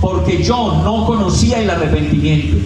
porque 0.00 0.42
yo 0.42 0.80
no 0.82 1.06
conocía 1.06 1.60
el 1.60 1.68
arrepentimiento, 1.68 2.56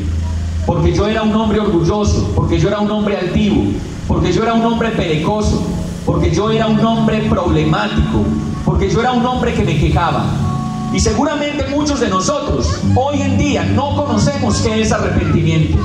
porque 0.67 0.95
yo 0.95 1.09
era 1.09 1.23
un 1.23 1.35
hombre 1.35 1.61
orgulloso, 1.61 2.33
porque 2.37 2.61
yo 2.61 2.69
era 2.69 2.79
un 2.79 2.91
hombre 2.91 3.17
altivo, 3.17 3.65
porque 4.07 4.33
yo 4.33 4.45
era 4.45 4.55
un 4.55 4.65
hombre 4.65 4.91
perecoso, 4.91 5.67
porque 6.07 6.31
yo 6.31 6.51
era 6.51 6.69
un 6.69 6.85
hombre 6.85 7.23
problemático, 7.29 8.23
porque 8.65 8.89
yo 8.89 9.01
era 9.01 9.13
un 9.13 9.27
hombre 9.27 9.53
que 9.53 9.65
me 9.65 9.79
quejaba. 9.79 10.48
Y 10.93 11.01
seguramente 11.01 11.67
muchos 11.71 12.01
de 12.01 12.09
nosotros 12.09 12.81
hoy 12.95 13.21
en 13.21 13.39
día 13.39 13.65
no 13.65 13.95
conocemos 13.97 14.57
qué 14.59 14.81
es 14.81 14.93
arrepentimiento. 14.93 15.79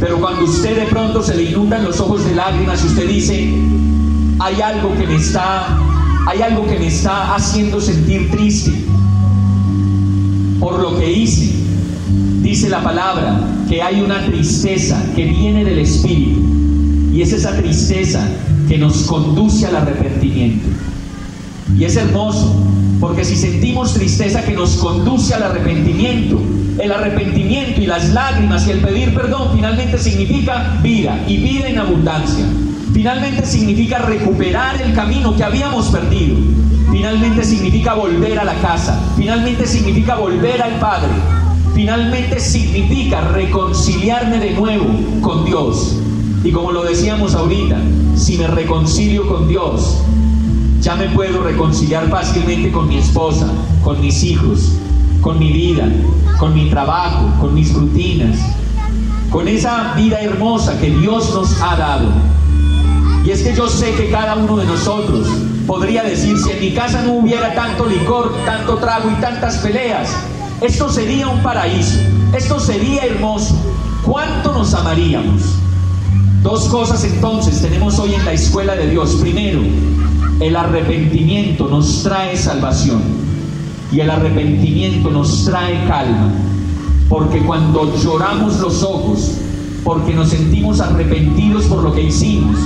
Pero 0.00 0.20
cuando 0.20 0.44
usted 0.44 0.76
de 0.76 0.86
pronto 0.86 1.22
se 1.22 1.34
le 1.34 1.44
inundan 1.44 1.84
los 1.84 2.00
ojos 2.00 2.24
de 2.24 2.34
lágrimas 2.34 2.82
y 2.82 2.86
usted 2.88 3.08
dice, 3.08 3.54
hay 4.38 4.60
algo 4.60 4.94
que 4.96 5.06
me 5.06 5.16
está, 5.16 5.78
hay 6.26 6.42
algo 6.42 6.66
que 6.66 6.78
me 6.78 6.88
está 6.88 7.34
haciendo 7.34 7.80
sentir 7.80 8.30
triste 8.30 8.72
por 10.58 10.78
lo 10.78 10.98
que 10.98 11.10
hice. 11.10 11.52
Dice 12.42 12.68
la 12.68 12.82
palabra 12.82 13.40
que 13.68 13.80
hay 13.80 14.00
una 14.00 14.24
tristeza 14.26 15.00
que 15.14 15.24
viene 15.24 15.64
del 15.64 15.78
Espíritu 15.78 16.40
y 17.12 17.22
es 17.22 17.32
esa 17.32 17.56
tristeza 17.56 18.26
que 18.68 18.78
nos 18.78 19.02
conduce 19.04 19.66
al 19.66 19.76
arrepentimiento. 19.76 20.66
Y 21.78 21.84
es 21.84 21.96
hermoso, 21.96 22.54
porque 23.02 23.24
si 23.24 23.34
sentimos 23.34 23.94
tristeza 23.94 24.44
que 24.44 24.52
nos 24.52 24.76
conduce 24.76 25.34
al 25.34 25.42
arrepentimiento, 25.42 26.40
el 26.78 26.92
arrepentimiento 26.92 27.80
y 27.80 27.86
las 27.86 28.10
lágrimas 28.10 28.64
y 28.68 28.70
el 28.70 28.78
pedir 28.78 29.12
perdón 29.12 29.48
finalmente 29.52 29.98
significa 29.98 30.78
vida 30.84 31.20
y 31.26 31.38
vida 31.38 31.66
en 31.66 31.80
abundancia. 31.80 32.44
Finalmente 32.94 33.44
significa 33.44 33.98
recuperar 33.98 34.80
el 34.80 34.94
camino 34.94 35.36
que 35.36 35.42
habíamos 35.42 35.88
perdido. 35.88 36.36
Finalmente 36.92 37.42
significa 37.42 37.94
volver 37.94 38.38
a 38.38 38.44
la 38.44 38.54
casa. 38.60 39.00
Finalmente 39.16 39.66
significa 39.66 40.14
volver 40.14 40.62
al 40.62 40.78
Padre. 40.78 41.10
Finalmente 41.74 42.38
significa 42.38 43.20
reconciliarme 43.32 44.38
de 44.38 44.52
nuevo 44.52 44.86
con 45.20 45.44
Dios. 45.44 45.98
Y 46.44 46.52
como 46.52 46.70
lo 46.70 46.84
decíamos 46.84 47.34
ahorita, 47.34 47.80
si 48.14 48.38
me 48.38 48.46
reconcilio 48.46 49.26
con 49.26 49.48
Dios, 49.48 50.04
ya 50.82 50.96
me 50.96 51.08
puedo 51.10 51.44
reconciliar 51.44 52.10
fácilmente 52.10 52.72
con 52.72 52.88
mi 52.88 52.98
esposa, 52.98 53.46
con 53.84 54.00
mis 54.00 54.24
hijos, 54.24 54.72
con 55.20 55.38
mi 55.38 55.52
vida, 55.52 55.88
con 56.40 56.54
mi 56.54 56.68
trabajo, 56.70 57.32
con 57.40 57.54
mis 57.54 57.72
rutinas, 57.72 58.36
con 59.30 59.46
esa 59.46 59.94
vida 59.94 60.20
hermosa 60.20 60.78
que 60.80 60.90
Dios 60.90 61.32
nos 61.34 61.62
ha 61.62 61.76
dado. 61.76 62.08
Y 63.24 63.30
es 63.30 63.42
que 63.42 63.54
yo 63.54 63.68
sé 63.68 63.92
que 63.94 64.10
cada 64.10 64.34
uno 64.34 64.56
de 64.56 64.66
nosotros 64.66 65.28
podría 65.68 66.02
decir, 66.02 66.36
si 66.36 66.50
en 66.50 66.60
mi 66.60 66.72
casa 66.72 67.00
no 67.02 67.12
hubiera 67.12 67.54
tanto 67.54 67.86
licor, 67.86 68.34
tanto 68.44 68.78
trago 68.78 69.08
y 69.08 69.20
tantas 69.20 69.58
peleas, 69.58 70.10
esto 70.60 70.90
sería 70.90 71.28
un 71.28 71.40
paraíso, 71.44 72.00
esto 72.36 72.58
sería 72.58 73.04
hermoso. 73.04 73.54
¿Cuánto 74.04 74.52
nos 74.52 74.74
amaríamos? 74.74 75.42
Dos 76.42 76.64
cosas 76.64 77.04
entonces 77.04 77.62
tenemos 77.62 78.00
hoy 78.00 78.14
en 78.14 78.24
la 78.24 78.32
escuela 78.32 78.74
de 78.74 78.90
Dios. 78.90 79.14
Primero, 79.20 79.60
el 80.42 80.56
arrepentimiento 80.56 81.68
nos 81.68 82.02
trae 82.02 82.36
salvación 82.36 83.00
y 83.92 84.00
el 84.00 84.10
arrepentimiento 84.10 85.10
nos 85.10 85.44
trae 85.44 85.86
calma, 85.86 86.32
porque 87.08 87.38
cuando 87.40 87.96
lloramos 87.96 88.58
los 88.58 88.82
ojos, 88.82 89.38
porque 89.84 90.12
nos 90.12 90.30
sentimos 90.30 90.80
arrepentidos 90.80 91.66
por 91.66 91.84
lo 91.84 91.92
que 91.92 92.02
hicimos, 92.02 92.56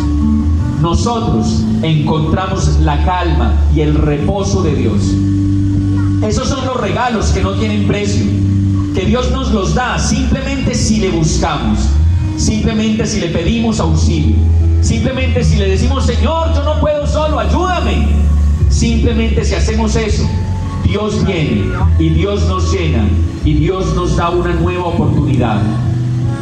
nosotros 0.80 1.64
encontramos 1.82 2.78
la 2.80 3.04
calma 3.04 3.54
y 3.74 3.80
el 3.80 3.94
reposo 3.94 4.62
de 4.62 4.74
Dios. 4.74 5.02
Esos 6.26 6.48
son 6.48 6.64
los 6.64 6.80
regalos 6.80 7.26
que 7.26 7.42
no 7.42 7.52
tienen 7.52 7.86
precio, 7.86 8.24
que 8.94 9.04
Dios 9.04 9.30
nos 9.32 9.52
los 9.52 9.74
da 9.74 9.98
simplemente 9.98 10.74
si 10.74 10.98
le 10.98 11.10
buscamos, 11.10 11.78
simplemente 12.38 13.06
si 13.06 13.20
le 13.20 13.28
pedimos 13.28 13.80
auxilio, 13.80 14.36
simplemente 14.86 15.42
si 15.42 15.56
le 15.56 15.68
decimos, 15.68 16.06
Señor, 16.06 16.54
yo 16.54 16.62
no 16.62 16.78
puedo 16.80 17.06
solo, 17.06 17.40
ayúdame. 17.40 18.06
Simplemente 18.70 19.44
si 19.44 19.54
hacemos 19.54 19.96
eso, 19.96 20.28
Dios 20.84 21.24
viene 21.26 21.64
y 21.98 22.10
Dios 22.10 22.46
nos 22.46 22.72
llena 22.72 23.04
y 23.44 23.54
Dios 23.54 23.94
nos 23.96 24.16
da 24.16 24.30
una 24.30 24.54
nueva 24.54 24.84
oportunidad. 24.84 25.60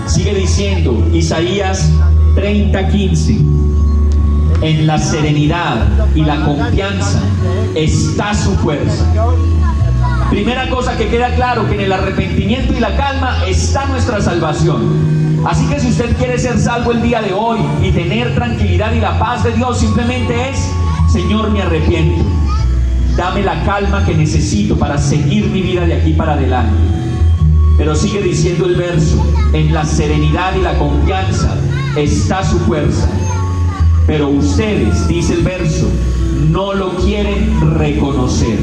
Sigue 0.07 0.35
diciendo 0.35 1.07
Isaías 1.15 1.91
30:15, 2.35 3.39
en 4.61 4.87
la 4.87 4.99
serenidad 4.99 5.87
y 6.15 6.23
la 6.23 6.45
confianza 6.45 7.23
está 7.75 8.35
su 8.35 8.55
fuerza. 8.57 9.07
Primera 10.29 10.69
cosa 10.69 10.97
que 10.99 11.09
queda 11.09 11.35
claro, 11.35 11.67
que 11.69 11.77
en 11.77 11.81
el 11.81 11.93
arrepentimiento 11.93 12.75
y 12.75 12.81
la 12.81 12.95
calma 12.97 13.39
está 13.47 13.87
nuestra 13.87 14.21
salvación. 14.21 15.24
Así 15.47 15.67
que 15.67 15.79
si 15.81 15.89
usted 15.89 16.17
quiere 16.17 16.39
ser 16.39 16.59
salvo 16.59 16.93
el 16.93 17.03
día 17.03 17.21
de 17.21 17.33
hoy 17.33 17.59
y 17.83 17.91
tener 17.93 18.35
tranquilidad 18.35 18.93
y 18.93 19.01
la 19.01 19.19
paz 19.19 19.45
de 19.45 19.53
Dios, 19.53 19.79
simplemente 19.79 20.51
es, 20.51 20.71
Señor, 21.13 21.51
me 21.51 21.63
arrepiento 21.63 22.25
dame 23.17 23.43
la 23.43 23.63
calma 23.65 24.05
que 24.05 24.15
necesito 24.15 24.77
para 24.77 24.99
seguir 24.99 25.47
mi 25.47 25.63
vida 25.63 25.87
de 25.87 25.95
aquí 25.95 26.13
para 26.13 26.33
adelante. 26.33 26.75
Pero 27.77 27.95
sigue 27.95 28.23
diciendo 28.23 28.67
el 28.67 28.77
verso, 28.77 29.25
en 29.53 29.73
la 29.73 29.85
serenidad 29.85 30.55
y 30.57 30.63
la 30.63 30.77
confianza 30.79 31.57
está 31.97 32.45
su 32.49 32.59
fuerza. 32.61 33.09
Pero 34.07 34.29
ustedes, 34.29 35.09
dice 35.09 35.35
el 35.35 35.43
verso, 35.43 35.89
no 36.51 36.75
lo 36.75 36.97
quieren 36.97 37.79
reconocer. 37.79 38.59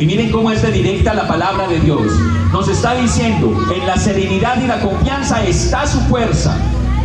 Y 0.00 0.06
miren 0.06 0.30
cómo 0.30 0.50
es 0.50 0.62
de 0.62 0.72
directa 0.72 1.12
la 1.12 1.28
palabra 1.28 1.68
de 1.68 1.78
Dios. 1.78 2.00
Nos 2.54 2.68
está 2.68 2.94
diciendo, 2.94 3.52
en 3.70 3.86
la 3.86 3.98
serenidad 3.98 4.58
y 4.62 4.66
la 4.66 4.80
confianza 4.80 5.44
está 5.44 5.86
su 5.86 6.00
fuerza, 6.08 6.56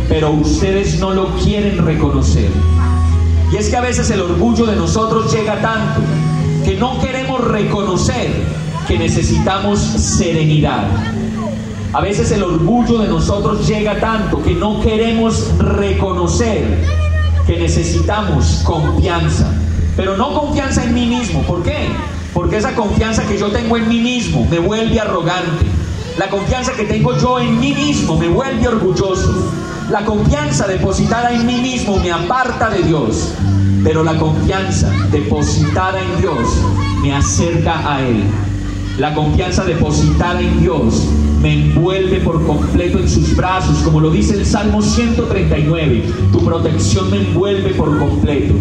pero 0.08 0.30
ustedes 0.30 0.98
no 0.98 1.12
lo 1.12 1.28
quieren 1.36 1.84
reconocer. 1.84 2.50
Y 3.52 3.56
es 3.56 3.68
que 3.68 3.76
a 3.76 3.82
veces 3.82 4.10
el 4.10 4.22
orgullo 4.22 4.64
de 4.64 4.76
nosotros 4.76 5.30
llega 5.30 5.60
tanto 5.60 6.00
que 6.64 6.78
no 6.78 6.98
queremos 6.98 7.44
reconocer 7.44 8.30
que 8.88 8.98
necesitamos 8.98 9.78
serenidad. 9.78 10.88
A 11.92 12.00
veces 12.00 12.30
el 12.32 12.44
orgullo 12.44 12.96
de 12.96 13.08
nosotros 13.08 13.68
llega 13.68 14.00
tanto 14.00 14.42
que 14.42 14.54
no 14.54 14.80
queremos 14.80 15.54
reconocer 15.58 16.64
que 17.46 17.58
necesitamos 17.58 18.62
confianza. 18.64 19.52
Pero 19.96 20.16
no 20.16 20.32
confianza 20.32 20.82
en 20.82 20.94
mí 20.94 21.04
mismo. 21.04 21.42
¿Por 21.42 21.62
qué? 21.62 21.88
Porque 22.36 22.58
esa 22.58 22.74
confianza 22.74 23.26
que 23.26 23.38
yo 23.38 23.50
tengo 23.50 23.78
en 23.78 23.88
mí 23.88 23.98
mismo 23.98 24.46
me 24.50 24.58
vuelve 24.58 25.00
arrogante. 25.00 25.64
La 26.18 26.28
confianza 26.28 26.72
que 26.74 26.84
tengo 26.84 27.16
yo 27.16 27.40
en 27.40 27.58
mí 27.58 27.72
mismo 27.72 28.18
me 28.18 28.28
vuelve 28.28 28.68
orgulloso. 28.68 29.50
La 29.90 30.04
confianza 30.04 30.66
depositada 30.66 31.32
en 31.32 31.46
mí 31.46 31.56
mismo 31.56 31.96
me 31.96 32.12
aparta 32.12 32.68
de 32.68 32.82
Dios. 32.82 33.32
Pero 33.82 34.04
la 34.04 34.18
confianza 34.18 34.92
depositada 35.10 35.98
en 35.98 36.20
Dios 36.20 36.36
me 37.00 37.14
acerca 37.14 37.90
a 37.90 38.02
Él. 38.02 38.22
La 38.98 39.14
confianza 39.14 39.64
depositada 39.64 40.42
en 40.42 40.60
Dios 40.60 41.06
me 41.40 41.54
envuelve 41.54 42.20
por 42.20 42.46
completo 42.46 42.98
en 42.98 43.08
sus 43.08 43.34
brazos, 43.34 43.78
como 43.78 43.98
lo 43.98 44.10
dice 44.10 44.34
el 44.34 44.44
Salmo 44.44 44.82
139. 44.82 46.04
Tu 46.32 46.44
protección 46.44 47.10
me 47.10 47.16
envuelve 47.16 47.70
por 47.70 47.98
completo. 47.98 48.52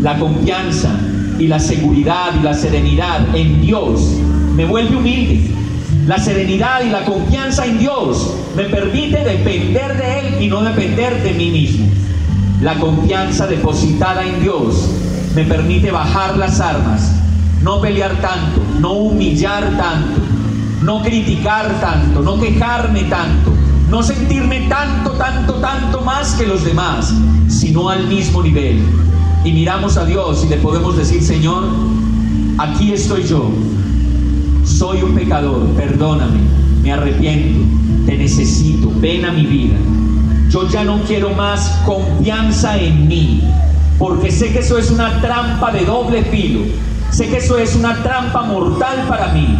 La 0.00 0.16
confianza 0.16 0.90
y 1.38 1.46
la 1.46 1.58
seguridad 1.58 2.32
y 2.38 2.42
la 2.42 2.54
serenidad 2.54 3.34
en 3.34 3.60
Dios 3.60 4.00
me 4.54 4.64
vuelve 4.64 4.96
humilde. 4.96 5.50
La 6.06 6.18
serenidad 6.18 6.82
y 6.82 6.90
la 6.90 7.04
confianza 7.04 7.66
en 7.66 7.78
Dios 7.78 8.34
me 8.56 8.64
permite 8.64 9.24
depender 9.24 9.96
de 9.96 10.18
Él 10.20 10.42
y 10.42 10.48
no 10.48 10.62
depender 10.62 11.22
de 11.22 11.32
mí 11.32 11.50
mismo. 11.50 11.86
La 12.62 12.74
confianza 12.78 13.46
depositada 13.46 14.24
en 14.24 14.40
Dios 14.40 14.88
me 15.34 15.44
permite 15.44 15.90
bajar 15.90 16.36
las 16.36 16.60
armas 16.60 17.12
no 17.66 17.80
pelear 17.80 18.12
tanto, 18.20 18.62
no 18.78 18.92
humillar 18.92 19.76
tanto, 19.76 20.20
no 20.82 21.02
criticar 21.02 21.80
tanto, 21.80 22.20
no 22.20 22.38
quejarme 22.38 23.02
tanto, 23.04 23.52
no 23.90 24.04
sentirme 24.04 24.68
tanto, 24.68 25.10
tanto, 25.12 25.54
tanto 25.54 26.00
más 26.02 26.34
que 26.34 26.46
los 26.46 26.64
demás, 26.64 27.12
sino 27.48 27.88
al 27.88 28.06
mismo 28.06 28.40
nivel. 28.40 28.80
Y 29.46 29.52
miramos 29.52 29.96
a 29.96 30.04
Dios 30.04 30.42
y 30.44 30.48
le 30.48 30.56
podemos 30.56 30.96
decir, 30.96 31.22
Señor, 31.22 31.62
aquí 32.58 32.92
estoy 32.92 33.22
yo, 33.22 33.48
soy 34.64 35.02
un 35.02 35.14
pecador, 35.14 35.64
perdóname, 35.76 36.40
me 36.82 36.90
arrepiento, 36.90 37.60
te 38.06 38.18
necesito, 38.18 38.90
ven 38.96 39.24
a 39.24 39.30
mi 39.30 39.46
vida. 39.46 39.76
Yo 40.50 40.68
ya 40.68 40.82
no 40.82 41.00
quiero 41.02 41.30
más 41.30 41.80
confianza 41.86 42.76
en 42.76 43.06
mí, 43.06 43.40
porque 44.00 44.32
sé 44.32 44.52
que 44.52 44.58
eso 44.58 44.78
es 44.78 44.90
una 44.90 45.20
trampa 45.20 45.70
de 45.70 45.84
doble 45.84 46.24
filo 46.24 46.62
Sé 47.12 47.28
que 47.28 47.36
eso 47.36 47.56
es 47.56 47.76
una 47.76 48.02
trampa 48.02 48.42
mortal 48.42 49.06
para 49.08 49.28
mí. 49.28 49.56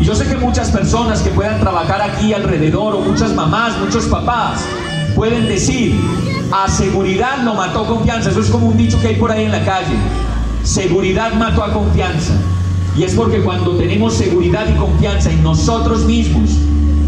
Y 0.00 0.04
yo 0.04 0.14
sé 0.14 0.26
que 0.26 0.36
muchas 0.36 0.70
personas 0.70 1.20
que 1.20 1.28
puedan 1.28 1.60
trabajar 1.60 2.00
aquí 2.00 2.32
alrededor, 2.32 2.94
o 2.94 3.00
muchas 3.00 3.34
mamás, 3.34 3.78
muchos 3.78 4.06
papás, 4.06 4.64
pueden 5.14 5.46
decir, 5.46 5.94
a 6.52 6.68
seguridad 6.68 7.42
no 7.42 7.54
mató 7.54 7.86
confianza. 7.86 8.30
Eso 8.30 8.40
es 8.40 8.50
como 8.50 8.68
un 8.68 8.76
dicho 8.76 9.00
que 9.00 9.08
hay 9.08 9.16
por 9.16 9.30
ahí 9.30 9.44
en 9.44 9.52
la 9.52 9.64
calle. 9.64 9.94
Seguridad 10.62 11.32
mató 11.34 11.62
a 11.62 11.72
confianza. 11.72 12.34
Y 12.96 13.02
es 13.02 13.14
porque 13.14 13.40
cuando 13.40 13.72
tenemos 13.76 14.14
seguridad 14.14 14.66
y 14.68 14.78
confianza 14.78 15.30
en 15.30 15.42
nosotros 15.42 16.04
mismos, 16.04 16.50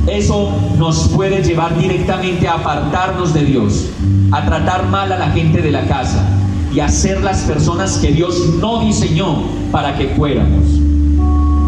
eso 0.08 0.50
nos 0.78 1.08
puede 1.08 1.42
llevar 1.42 1.78
directamente 1.78 2.48
a 2.48 2.54
apartarnos 2.54 3.32
de 3.34 3.44
Dios, 3.44 3.86
a 4.32 4.44
tratar 4.44 4.86
mal 4.86 5.12
a 5.12 5.18
la 5.18 5.30
gente 5.30 5.62
de 5.62 5.70
la 5.70 5.86
casa, 5.86 6.24
y 6.72 6.80
a 6.80 6.88
ser 6.88 7.22
las 7.22 7.42
personas 7.42 7.98
que 7.98 8.12
Dios 8.12 8.54
no 8.60 8.84
diseñó 8.84 9.44
para 9.70 9.96
que 9.96 10.08
fuéramos. 10.08 10.64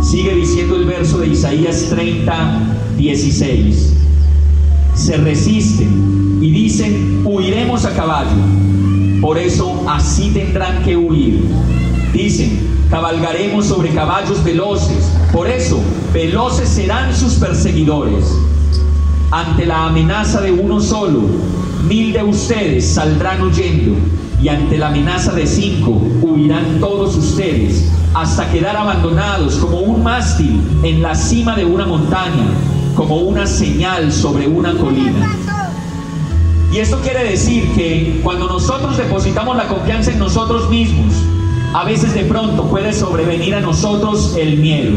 Sigue 0.03 0.35
diciendo 0.35 0.77
el 0.77 0.85
verso 0.85 1.19
de 1.19 1.29
Isaías 1.29 1.87
30, 1.91 2.35
16. 2.97 3.95
Se 4.95 5.17
resisten 5.17 6.28
y 6.41 6.51
dicen, 6.51 7.23
huiremos 7.25 7.85
a 7.85 7.95
caballo. 7.95 8.31
Por 9.21 9.39
eso 9.39 9.85
así 9.89 10.31
tendrán 10.31 10.83
que 10.85 10.97
huir. 10.97 11.45
Dicen, 12.13 12.87
cabalgaremos 12.91 13.67
sobre 13.67 13.91
caballos 13.91 14.43
veloces. 14.45 15.11
Por 15.33 15.49
eso, 15.49 15.81
veloces 16.13 16.69
serán 16.69 17.15
sus 17.15 17.35
perseguidores. 17.35 18.25
Ante 19.31 19.67
la 19.67 19.87
amenaza 19.87 20.41
de 20.41 20.53
uno 20.53 20.81
solo, 20.81 21.23
mil 21.87 22.13
de 22.13 22.23
ustedes 22.23 22.87
saldrán 22.87 23.43
huyendo 23.43 23.97
y 24.43 24.49
ante 24.49 24.79
la 24.79 24.89
amenaza 24.89 25.33
de 25.33 25.47
cinco 25.47 25.91
huirán 26.23 26.79
todos 26.81 27.17
ustedes 27.17 27.91
hasta 28.15 28.51
quedar 28.51 28.77
abandonados 28.77 29.57
como 29.57 29.81
un 29.81 30.03
mástil 30.03 30.61
en 30.83 31.03
la 31.03 31.15
cima 31.15 31.57
de 31.57 31.65
una 31.65 31.87
montaña, 31.87 32.47
como 32.97 33.17
una 33.19 33.47
señal 33.47 34.13
sobre 34.13 34.47
una 34.47 34.73
colina. 34.75 35.48
Y 36.73 36.79
esto 36.79 37.01
quiere 37.01 37.25
decir 37.25 37.73
que 37.75 38.21
cuando 38.23 38.47
nosotros 38.47 38.97
depositamos 38.97 39.57
la 39.57 39.69
confianza 39.69 40.11
en 40.11 40.19
nosotros 40.19 40.69
mismos, 40.69 41.15
a 41.75 41.85
veces 41.85 42.15
de 42.15 42.25
pronto 42.25 42.65
puede 42.65 42.93
sobrevenir 42.93 43.55
a 43.55 43.61
nosotros 43.61 44.35
el 44.37 44.59
miedo. 44.59 44.97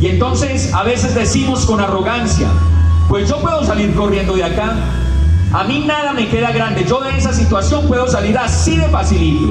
Y 0.00 0.06
entonces 0.06 0.72
a 0.74 0.82
veces 0.82 1.14
decimos 1.14 1.64
con 1.64 1.80
arrogancia, 1.80 2.48
pues 3.08 3.28
yo 3.28 3.40
puedo 3.40 3.64
salir 3.64 3.94
corriendo 3.94 4.34
de 4.34 4.44
acá, 4.44 4.74
a 5.52 5.64
mí 5.64 5.84
nada 5.86 6.12
me 6.12 6.28
queda 6.28 6.52
grande. 6.52 6.84
Yo 6.86 7.00
de 7.00 7.16
esa 7.16 7.32
situación 7.32 7.86
puedo 7.88 8.06
salir 8.06 8.36
así 8.36 8.76
de 8.76 8.88
facilito. 8.88 9.46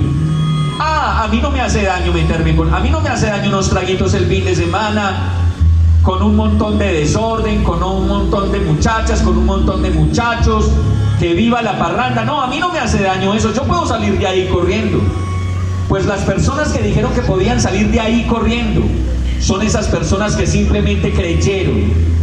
Ah, 0.80 1.24
a 1.24 1.28
mí 1.28 1.40
no 1.42 1.50
me 1.50 1.60
hace 1.60 1.84
daño 1.84 2.14
meterme 2.14 2.56
con... 2.56 2.72
A 2.74 2.80
mí 2.80 2.92
no 2.92 3.02
me 3.02 3.10
hace 3.10 3.26
daño 3.26 3.50
unos 3.50 3.70
traguitos 3.70 4.14
el 4.14 4.28
fin 4.28 4.46
de 4.46 4.56
semana, 4.56 5.34
con 6.04 6.22
un 6.22 6.36
montón 6.36 6.78
de 6.78 6.94
desorden, 6.94 7.64
con 7.64 7.82
un 7.82 8.08
montón 8.08 8.52
de 8.52 8.60
muchachas, 8.60 9.22
con 9.22 9.38
un 9.38 9.46
montón 9.46 9.82
de 9.82 9.90
muchachos, 9.90 10.70
que 11.20 11.34
viva 11.34 11.62
la 11.62 11.78
parranda. 11.78 12.24
No, 12.24 12.42
a 12.42 12.48
mí 12.48 12.60
no 12.60 12.72
me 12.72 12.80
hace 12.80 13.02
daño 13.02 13.34
eso. 13.34 13.54
Yo 13.54 13.64
puedo 13.64 13.86
salir 13.88 14.18
de 14.20 14.28
ahí 14.28 14.48
corriendo. 14.48 15.02
Pues 15.90 16.06
las 16.06 16.22
personas 16.22 16.70
que 16.70 16.84
dijeron 16.84 17.14
que 17.14 17.22
podían 17.22 17.62
salir 17.62 17.90
de 17.90 18.00
ahí 18.00 18.26
corriendo 18.28 18.82
son 19.40 19.62
esas 19.62 19.88
personas 19.88 20.36
que 20.36 20.46
simplemente 20.46 21.14
creyeron 21.14 22.18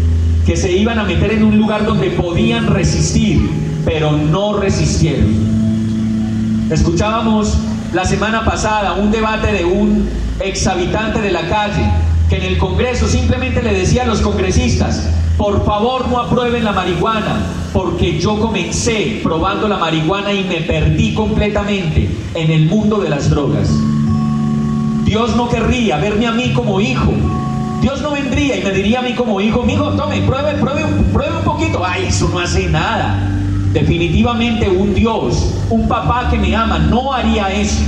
que 0.45 0.57
se 0.57 0.73
iban 0.73 0.99
a 0.99 1.05
meter 1.05 1.33
en 1.33 1.45
un 1.45 1.57
lugar 1.57 1.87
donde 1.87 2.11
podían 2.11 2.67
resistir, 2.67 3.49
pero 3.85 4.13
no 4.13 4.59
resistieron. 4.59 5.33
Escuchábamos 6.71 7.57
la 7.95 8.05
semana 8.05 8.45
pasada 8.45 8.93
un 8.95 9.11
debate 9.11 9.53
de 9.53 9.65
un 9.65 10.09
ex 10.41 10.67
habitante 10.67 11.21
de 11.21 11.31
la 11.31 11.49
calle 11.49 11.91
que 12.29 12.37
en 12.37 12.43
el 12.43 12.59
Congreso 12.59 13.09
simplemente 13.09 13.63
le 13.63 13.73
decía 13.73 14.03
a 14.03 14.07
los 14.07 14.21
congresistas, 14.21 15.09
por 15.37 15.65
favor 15.65 16.09
no 16.09 16.21
aprueben 16.21 16.65
la 16.65 16.73
marihuana, 16.73 17.47
porque 17.73 18.19
yo 18.21 18.39
comencé 18.39 19.21
probando 19.23 19.69
la 19.69 19.79
marihuana 19.79 20.33
y 20.33 20.45
me 20.45 20.61
perdí 20.61 21.15
completamente 21.15 22.09
en 22.35 22.51
el 22.51 22.67
mundo 22.67 22.99
de 22.99 23.11
las 23.11 23.31
drogas. 23.31 23.69
Dios 25.05 25.37
no 25.37 25.49
querría 25.49 25.99
verme 25.99 26.27
a 26.27 26.33
mí 26.33 26.53
como 26.53 26.81
hijo, 26.81 27.13
Dios 27.81 28.01
no 28.01 28.13
vendría 28.13 28.57
y 28.57 28.63
me 28.63 28.71
diría 28.71 29.01
a 29.01 29.03
mí 29.03 29.13
como 29.13 29.41
hijo, 29.41 29.63
mi 29.63 29.75
hijo, 29.75 29.91
tome, 29.91 30.23
pruebe, 30.23 30.55
pruebe, 30.55 30.85
pruebe 31.13 31.37
un 31.37 31.45
poquito. 31.45 31.85
Ay, 31.85 32.07
eso 32.07 32.31
no 32.33 32.39
hace 32.39 32.67
nada. 32.69 33.31
Definitivamente 33.75 34.71
un 34.71 34.95
Dios, 34.95 35.53
un 35.69 35.87
papá 35.87 36.31
que 36.31 36.39
me 36.39 36.57
ama, 36.57 36.79
no 36.79 37.13
haría 37.13 37.53
eso. 37.53 37.83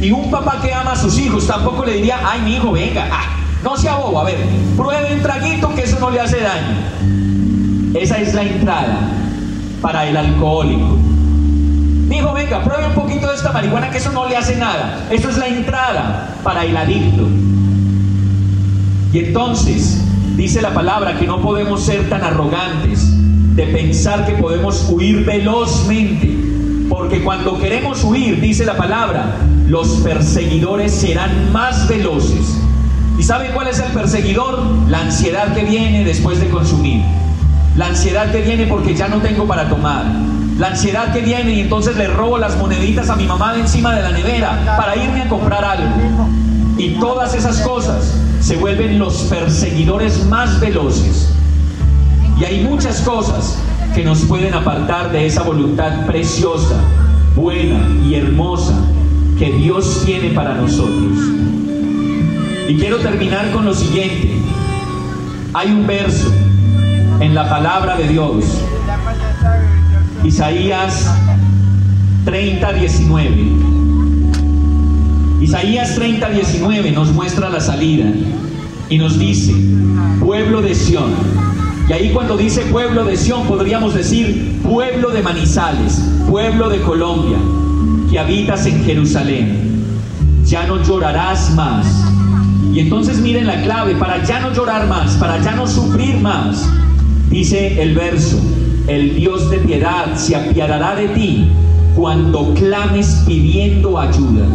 Y 0.00 0.10
un 0.10 0.30
papá 0.30 0.58
que 0.62 0.72
ama 0.72 0.92
a 0.92 0.96
sus 0.96 1.18
hijos 1.18 1.46
tampoco 1.46 1.84
le 1.84 1.96
diría, 1.96 2.20
ay, 2.24 2.40
mi 2.42 2.54
hijo, 2.54 2.72
venga, 2.72 3.08
ah, 3.12 3.39
no 3.62 3.76
sea 3.76 3.96
bobo, 3.96 4.20
a 4.20 4.24
ver, 4.24 4.38
pruebe 4.76 5.14
un 5.14 5.22
traguito 5.22 5.74
que 5.74 5.82
eso 5.82 5.98
no 6.00 6.10
le 6.10 6.20
hace 6.20 6.40
daño. 6.40 6.76
Esa 7.94 8.18
es 8.18 8.34
la 8.34 8.42
entrada 8.42 9.10
para 9.82 10.06
el 10.08 10.16
alcohólico. 10.16 10.96
Mi 12.08 12.16
hijo, 12.18 12.32
venga, 12.32 12.62
pruebe 12.62 12.86
un 12.86 12.94
poquito 12.94 13.28
de 13.28 13.34
esta 13.34 13.52
marihuana 13.52 13.90
que 13.90 13.98
eso 13.98 14.10
no 14.12 14.28
le 14.28 14.36
hace 14.36 14.56
nada. 14.56 15.06
Eso 15.10 15.28
es 15.28 15.36
la 15.36 15.48
entrada 15.48 16.34
para 16.42 16.64
el 16.64 16.76
adicto. 16.76 17.28
Y 19.12 19.18
entonces 19.18 20.02
dice 20.36 20.62
la 20.62 20.72
palabra 20.72 21.18
que 21.18 21.26
no 21.26 21.40
podemos 21.40 21.82
ser 21.82 22.08
tan 22.08 22.22
arrogantes 22.22 23.12
de 23.56 23.66
pensar 23.66 24.24
que 24.26 24.32
podemos 24.34 24.88
huir 24.88 25.24
velozmente, 25.24 26.32
porque 26.88 27.22
cuando 27.22 27.58
queremos 27.58 28.02
huir, 28.04 28.40
dice 28.40 28.64
la 28.64 28.76
palabra, 28.76 29.36
los 29.66 29.88
perseguidores 29.98 30.92
serán 30.92 31.52
más 31.52 31.88
veloces. 31.88 32.60
¿Y 33.20 33.22
sabe 33.22 33.50
cuál 33.50 33.68
es 33.68 33.78
el 33.78 33.92
perseguidor? 33.92 34.58
La 34.88 35.00
ansiedad 35.00 35.52
que 35.52 35.62
viene 35.62 36.04
después 36.06 36.40
de 36.40 36.48
consumir. 36.48 37.02
La 37.76 37.88
ansiedad 37.88 38.32
que 38.32 38.40
viene 38.40 38.64
porque 38.64 38.94
ya 38.94 39.08
no 39.08 39.18
tengo 39.18 39.46
para 39.46 39.68
tomar. 39.68 40.06
la 40.56 40.68
ansiedad 40.68 41.12
que 41.12 41.20
viene 41.20 41.52
y 41.52 41.60
entonces 41.60 41.96
le 41.96 42.06
robo 42.06 42.38
las 42.38 42.56
moneditas 42.56 43.10
a 43.10 43.16
mi 43.16 43.26
mamá 43.26 43.56
encima 43.58 43.94
de 43.94 44.02
la 44.02 44.10
nevera 44.12 44.74
para 44.78 44.96
irme 44.96 45.20
a 45.20 45.28
comprar 45.28 45.62
algo. 45.62 46.28
Y 46.78 46.92
todas 46.98 47.34
esas 47.34 47.60
cosas 47.60 48.10
se 48.40 48.56
vuelven 48.56 48.98
los 48.98 49.14
perseguidores 49.24 50.24
más 50.24 50.58
veloces. 50.58 51.28
Y 52.40 52.44
hay 52.44 52.64
muchas 52.64 53.02
cosas 53.02 53.58
que 53.94 54.02
nos 54.02 54.20
pueden 54.20 54.54
apartar 54.54 55.12
de 55.12 55.26
esa 55.26 55.42
voluntad 55.42 56.06
preciosa, 56.06 56.76
buena 57.36 57.86
y 58.02 58.14
hermosa 58.14 58.72
que 59.38 59.52
Dios 59.52 60.04
tiene 60.06 60.30
para 60.30 60.54
nosotros. 60.54 61.49
Y 62.70 62.76
quiero 62.76 62.98
terminar 62.98 63.50
con 63.50 63.64
lo 63.64 63.74
siguiente. 63.74 64.30
Hay 65.54 65.72
un 65.72 65.88
verso 65.88 66.32
en 67.18 67.34
la 67.34 67.50
palabra 67.50 67.96
de 67.96 68.06
Dios, 68.06 68.44
Isaías 70.22 71.12
30, 72.24 72.72
19. 72.72 73.52
Isaías 75.40 75.96
30, 75.96 76.28
19 76.28 76.92
nos 76.92 77.12
muestra 77.12 77.50
la 77.50 77.58
salida 77.58 78.04
y 78.88 78.98
nos 78.98 79.18
dice, 79.18 79.52
pueblo 80.20 80.62
de 80.62 80.76
Sión. 80.76 81.12
Y 81.88 81.92
ahí 81.92 82.12
cuando 82.12 82.36
dice 82.36 82.60
pueblo 82.66 83.04
de 83.04 83.16
Sión 83.16 83.48
podríamos 83.48 83.94
decir 83.94 84.60
pueblo 84.62 85.10
de 85.10 85.24
Manizales, 85.24 86.00
pueblo 86.30 86.68
de 86.68 86.80
Colombia, 86.82 87.38
que 88.08 88.16
habitas 88.16 88.64
en 88.66 88.84
Jerusalén. 88.84 89.82
Ya 90.44 90.68
no 90.68 90.80
llorarás 90.84 91.50
más. 91.56 92.10
Y 92.72 92.80
entonces 92.80 93.18
miren 93.18 93.46
la 93.46 93.62
clave, 93.62 93.96
para 93.96 94.24
ya 94.24 94.40
no 94.40 94.52
llorar 94.52 94.86
más, 94.86 95.14
para 95.16 95.42
ya 95.42 95.52
no 95.52 95.66
sufrir 95.66 96.16
más. 96.18 96.68
Dice 97.28 97.82
el 97.82 97.94
verso, 97.94 98.38
el 98.86 99.16
Dios 99.16 99.50
de 99.50 99.58
piedad 99.58 100.14
se 100.16 100.36
apiadará 100.36 100.94
de 100.94 101.08
ti 101.08 101.48
cuando 101.96 102.54
clames 102.54 103.22
pidiendo 103.26 103.98
ayuda. 103.98 104.46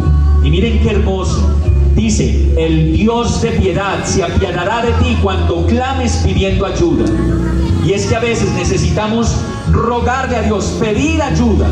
Y 0.42 0.50
miren 0.50 0.80
qué 0.80 0.90
hermoso. 0.92 1.56
Dice, 1.94 2.52
el 2.58 2.92
Dios 2.92 3.40
de 3.42 3.50
piedad 3.52 4.04
se 4.04 4.24
apiadará 4.24 4.82
de 4.82 4.92
ti 4.92 5.16
cuando 5.22 5.66
clames 5.66 6.22
pidiendo 6.24 6.66
ayuda. 6.66 7.04
Y 7.84 7.92
es 7.92 8.06
que 8.06 8.16
a 8.16 8.20
veces 8.20 8.50
necesitamos 8.52 9.36
rogarle 9.72 10.36
a 10.36 10.42
Dios, 10.42 10.76
pedir 10.80 11.22
ayuda. 11.22 11.68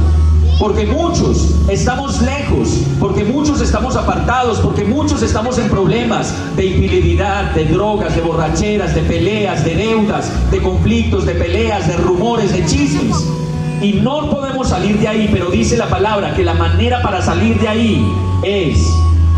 Porque 0.59 0.87
muchos 0.87 1.55
estamos 1.69 2.23
lejos, 2.23 2.81
porque 3.01 3.25
muchos 3.25 3.61
estamos 3.61 3.97
apartados, 3.97 4.61
porque 4.61 4.85
muchos 4.85 5.23
estamos 5.23 5.59
en 5.59 5.69
problemas 5.69 6.33
de 6.57 6.67
infidelidad, 6.67 7.53
de 7.55 7.65
drogas, 7.65 8.15
de 8.15 8.23
borracheras, 8.23 8.95
de 8.95 9.03
peleas, 9.03 9.65
de 9.65 9.75
deudas, 9.75 10.31
de 10.51 10.63
conflictos, 10.63 11.27
de 11.27 11.35
peleas, 11.35 11.89
de 11.89 11.97
rumores, 11.97 12.53
de 12.53 12.65
chismes. 12.67 13.17
Y 13.83 13.95
no 13.95 14.31
podemos 14.31 14.69
salir 14.69 14.99
de 14.99 15.09
ahí, 15.09 15.29
pero 15.33 15.51
dice 15.51 15.77
la 15.77 15.89
palabra 15.89 16.35
que 16.35 16.45
la 16.45 16.55
manera 16.55 17.03
para 17.03 17.21
salir 17.21 17.59
de 17.59 17.69
ahí 17.69 18.07
es 18.43 18.89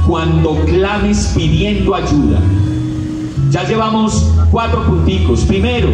cuando 0.07 0.55
clames 0.67 1.33
pidiendo 1.35 1.95
ayuda. 1.95 2.41
Ya 3.51 3.65
llevamos 3.65 4.31
cuatro 4.51 4.85
punticos. 4.85 5.41
Primero, 5.41 5.89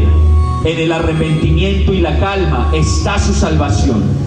en 0.65 0.79
el 0.79 0.93
arrepentimiento 0.93 1.93
y 1.93 2.01
la 2.01 2.19
calma 2.19 2.71
está 2.75 3.19
su 3.19 3.33
salvación. 3.33 4.22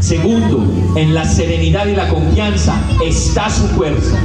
Segundo, 0.00 0.64
en 0.96 1.14
la 1.14 1.24
serenidad 1.24 1.86
y 1.86 1.94
la 1.94 2.08
confianza 2.08 2.74
está 3.04 3.50
su 3.50 3.68
fuerza. 3.68 4.16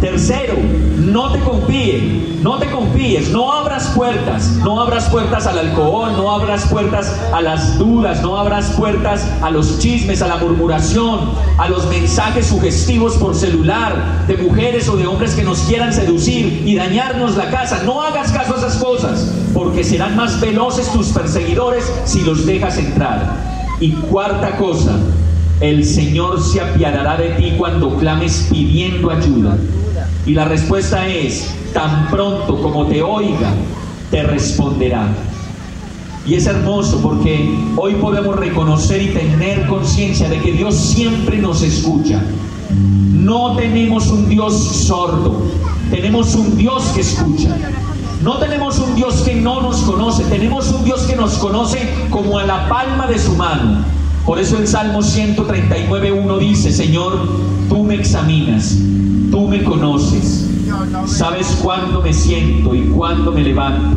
Tercero, 0.00 0.54
no 0.98 1.30
te 1.30 1.38
confíes, 1.40 2.40
no 2.42 2.58
te 2.58 2.68
confíes, 2.70 3.30
no 3.30 3.52
abras 3.52 3.92
puertas, 3.94 4.48
no 4.64 4.80
abras 4.80 5.08
puertas 5.10 5.46
al 5.46 5.58
alcohol, 5.58 6.14
no 6.16 6.32
abras 6.32 6.66
puertas 6.66 7.14
a 7.32 7.40
las 7.40 7.78
dudas, 7.78 8.20
no 8.20 8.36
abras 8.36 8.72
puertas 8.72 9.24
a 9.42 9.50
los 9.50 9.78
chismes, 9.78 10.20
a 10.22 10.26
la 10.26 10.38
murmuración, 10.38 11.30
a 11.56 11.68
los 11.68 11.86
mensajes 11.88 12.46
sugestivos 12.46 13.14
por 13.14 13.36
celular 13.36 14.24
de 14.26 14.38
mujeres 14.38 14.88
o 14.88 14.96
de 14.96 15.06
hombres 15.06 15.34
que 15.34 15.44
nos 15.44 15.60
quieran 15.60 15.92
seducir 15.92 16.64
y 16.66 16.74
dañarnos 16.74 17.36
la 17.36 17.50
casa. 17.50 17.82
No 17.84 18.02
hagas 18.02 18.32
caso 18.32 18.54
a 18.54 18.58
esas 18.58 18.76
cosas, 18.78 19.32
porque 19.54 19.84
serán 19.84 20.16
más 20.16 20.40
veloces 20.40 20.90
tus 20.90 21.10
perseguidores 21.10 21.84
si 22.06 22.22
los 22.22 22.44
dejas 22.44 22.76
entrar. 22.78 23.51
Y 23.82 23.90
cuarta 23.90 24.56
cosa, 24.58 24.96
el 25.60 25.84
Señor 25.84 26.40
se 26.40 26.60
apiadará 26.60 27.16
de 27.16 27.30
ti 27.30 27.54
cuando 27.58 27.96
clames 27.96 28.46
pidiendo 28.48 29.10
ayuda. 29.10 29.58
Y 30.24 30.34
la 30.34 30.44
respuesta 30.44 31.08
es, 31.08 31.48
tan 31.74 32.08
pronto 32.08 32.62
como 32.62 32.86
te 32.86 33.02
oiga, 33.02 33.52
te 34.12 34.22
responderá. 34.22 35.08
Y 36.24 36.34
es 36.34 36.46
hermoso 36.46 37.00
porque 37.02 37.52
hoy 37.76 37.94
podemos 37.94 38.36
reconocer 38.36 39.02
y 39.02 39.08
tener 39.08 39.66
conciencia 39.66 40.28
de 40.28 40.38
que 40.38 40.52
Dios 40.52 40.76
siempre 40.76 41.38
nos 41.38 41.62
escucha. 41.62 42.22
No 42.70 43.56
tenemos 43.56 44.06
un 44.10 44.28
Dios 44.28 44.54
sordo, 44.86 45.42
tenemos 45.90 46.36
un 46.36 46.56
Dios 46.56 46.84
que 46.94 47.00
escucha. 47.00 47.56
No 48.22 48.38
tenemos 48.38 48.78
un 48.78 48.94
Dios 48.94 49.22
que 49.22 49.34
no 49.34 49.60
nos 49.62 49.82
conoce, 49.82 50.22
tenemos 50.24 50.70
un 50.70 50.84
Dios 50.84 51.02
que 51.02 51.16
nos 51.16 51.38
conoce 51.38 51.78
como 52.08 52.38
a 52.38 52.44
la 52.44 52.68
palma 52.68 53.08
de 53.08 53.18
su 53.18 53.34
mano. 53.34 53.84
Por 54.24 54.38
eso 54.38 54.58
el 54.58 54.68
Salmo 54.68 55.00
139.1 55.00 56.38
dice, 56.38 56.70
Señor, 56.70 57.18
tú 57.68 57.82
me 57.82 57.96
examinas, 57.96 58.78
tú 59.32 59.48
me 59.48 59.64
conoces, 59.64 60.48
sabes 61.06 61.58
cuándo 61.60 62.00
me 62.00 62.12
siento 62.12 62.76
y 62.76 62.82
cuándo 62.82 63.32
me 63.32 63.42
levanto. 63.42 63.96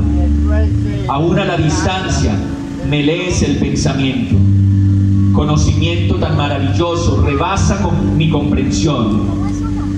Aún 1.08 1.38
a 1.38 1.46
la 1.46 1.58
distancia 1.58 2.34
me 2.90 3.04
lees 3.04 3.44
el 3.44 3.58
pensamiento. 3.58 4.36
Conocimiento 5.34 6.16
tan 6.16 6.36
maravilloso 6.36 7.22
rebasa 7.22 7.80
con 7.84 8.18
mi 8.18 8.32
comprensión. 8.32 9.22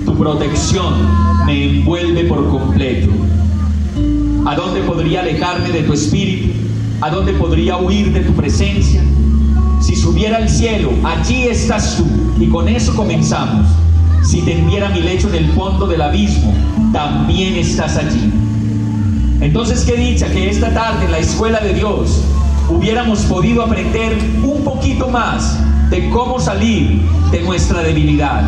Tu 0.04 0.14
protección 0.14 0.92
me 1.46 1.78
envuelve 1.78 2.24
por 2.24 2.46
completo. 2.50 3.08
¿A 4.48 4.54
dónde 4.54 4.80
podría 4.80 5.20
alejarme 5.20 5.68
de 5.68 5.82
tu 5.82 5.92
espíritu? 5.92 6.48
¿A 7.02 7.10
dónde 7.10 7.34
podría 7.34 7.76
huir 7.76 8.14
de 8.14 8.20
tu 8.20 8.32
presencia? 8.32 9.02
Si 9.82 9.94
subiera 9.94 10.38
al 10.38 10.48
cielo, 10.48 10.90
allí 11.04 11.48
estás 11.48 11.98
tú. 11.98 12.06
Y 12.42 12.48
con 12.48 12.66
eso 12.66 12.96
comenzamos. 12.96 13.66
Si 14.22 14.40
tendiera 14.40 14.88
mi 14.88 15.02
lecho 15.02 15.28
en 15.28 15.34
el 15.34 15.52
fondo 15.52 15.86
del 15.86 16.00
abismo, 16.00 16.54
también 16.94 17.56
estás 17.56 17.98
allí. 17.98 18.32
Entonces, 19.42 19.84
qué 19.84 19.96
dicha 19.96 20.32
que 20.32 20.48
esta 20.48 20.72
tarde 20.72 21.04
en 21.04 21.12
la 21.12 21.18
escuela 21.18 21.60
de 21.60 21.74
Dios 21.74 22.22
hubiéramos 22.70 23.18
podido 23.26 23.62
aprender 23.62 24.16
un 24.42 24.64
poquito 24.64 25.08
más 25.08 25.58
de 25.90 26.08
cómo 26.08 26.40
salir 26.40 27.02
de 27.30 27.42
nuestra 27.42 27.82
debilidad. 27.82 28.44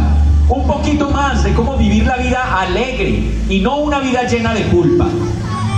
Un 0.49 0.67
poquito 0.67 1.11
más 1.11 1.45
de 1.45 1.53
cómo 1.53 1.77
vivir 1.77 2.07
la 2.07 2.17
vida 2.17 2.59
alegre 2.59 3.23
y 3.51 3.59
no 3.59 3.81
una 3.81 4.01
vida 4.01 4.27
llena 4.27 4.55
de 4.55 4.63
culpa 4.63 5.07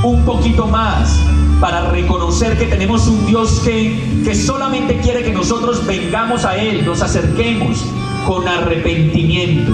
un 0.03 0.25
poquito 0.25 0.67
más 0.67 1.21
para 1.61 1.91
reconocer 1.91 2.59
que 2.59 2.67
tenemos 2.67 3.07
un 3.07 3.25
Dios 3.27 3.61
que, 3.65 4.23
que 4.25 4.35
solamente 4.35 4.99
quiere 4.99 5.23
que 5.23 5.33
nosotros 5.33 5.87
vengamos 5.87 6.45
a 6.45 6.57
Él, 6.57 6.85
nos 6.85 7.03
acerquemos 7.03 7.85
con 8.27 8.47
arrepentimiento, 8.49 9.73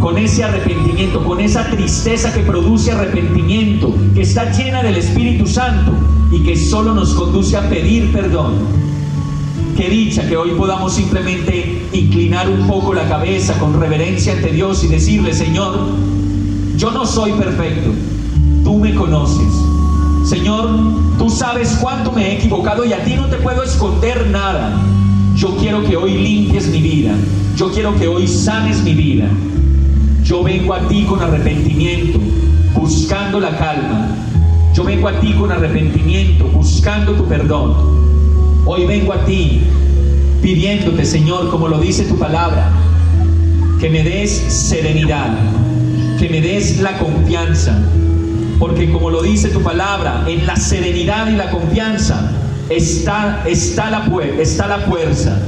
con 0.00 0.18
ese 0.18 0.42
arrepentimiento, 0.42 1.22
con 1.24 1.40
esa 1.40 1.70
tristeza 1.70 2.32
que 2.32 2.40
produce 2.40 2.90
arrepentimiento, 2.90 3.94
que 4.14 4.22
está 4.22 4.50
llena 4.50 4.82
del 4.82 4.96
Espíritu 4.96 5.46
Santo 5.46 5.92
y 6.32 6.42
que 6.42 6.56
solo 6.56 6.92
nos 6.92 7.14
conduce 7.14 7.56
a 7.56 7.68
pedir 7.68 8.12
perdón. 8.12 8.54
Qué 9.76 9.88
dicha 9.88 10.26
que 10.26 10.36
hoy 10.36 10.50
podamos 10.56 10.94
simplemente 10.94 11.86
inclinar 11.92 12.48
un 12.48 12.66
poco 12.66 12.94
la 12.94 13.08
cabeza 13.08 13.58
con 13.58 13.78
reverencia 13.78 14.32
ante 14.32 14.50
Dios 14.50 14.82
y 14.82 14.88
decirle, 14.88 15.34
Señor, 15.34 15.78
yo 16.76 16.90
no 16.90 17.06
soy 17.06 17.32
perfecto, 17.32 17.90
tú 18.66 18.78
me 18.78 18.92
conoces. 18.96 19.46
Señor, 20.24 20.68
tú 21.18 21.30
sabes 21.30 21.78
cuánto 21.80 22.10
me 22.10 22.26
he 22.26 22.34
equivocado 22.34 22.84
y 22.84 22.92
a 22.92 23.04
ti 23.04 23.14
no 23.14 23.26
te 23.26 23.36
puedo 23.36 23.62
esconder 23.62 24.26
nada. 24.26 24.82
Yo 25.36 25.56
quiero 25.56 25.84
que 25.84 25.96
hoy 25.96 26.18
limpies 26.18 26.66
mi 26.66 26.82
vida. 26.82 27.12
Yo 27.56 27.70
quiero 27.70 27.94
que 27.96 28.08
hoy 28.08 28.26
sanes 28.26 28.82
mi 28.82 28.92
vida. 28.94 29.28
Yo 30.24 30.42
vengo 30.42 30.74
a 30.74 30.80
ti 30.88 31.04
con 31.04 31.22
arrepentimiento, 31.22 32.18
buscando 32.74 33.38
la 33.38 33.56
calma. 33.56 34.08
Yo 34.74 34.82
vengo 34.82 35.06
a 35.06 35.20
ti 35.20 35.32
con 35.34 35.52
arrepentimiento, 35.52 36.46
buscando 36.46 37.12
tu 37.12 37.24
perdón. 37.26 37.72
Hoy 38.64 38.84
vengo 38.84 39.12
a 39.12 39.24
ti 39.24 39.60
pidiéndote, 40.42 41.04
Señor, 41.04 41.50
como 41.50 41.68
lo 41.68 41.78
dice 41.78 42.02
tu 42.02 42.18
palabra, 42.18 42.72
que 43.78 43.88
me 43.88 44.02
des 44.02 44.32
serenidad, 44.32 45.38
que 46.18 46.28
me 46.28 46.40
des 46.40 46.80
la 46.80 46.98
confianza, 46.98 47.80
porque 48.58 48.90
como 48.90 49.10
lo 49.10 49.22
dice 49.22 49.48
tu 49.48 49.62
palabra, 49.62 50.24
en 50.26 50.46
la 50.46 50.56
serenidad 50.56 51.28
y 51.28 51.36
la 51.36 51.50
confianza 51.50 52.32
está, 52.68 53.44
está, 53.46 53.90
la, 53.90 54.06
está 54.38 54.66
la 54.66 54.78
fuerza. 54.80 55.38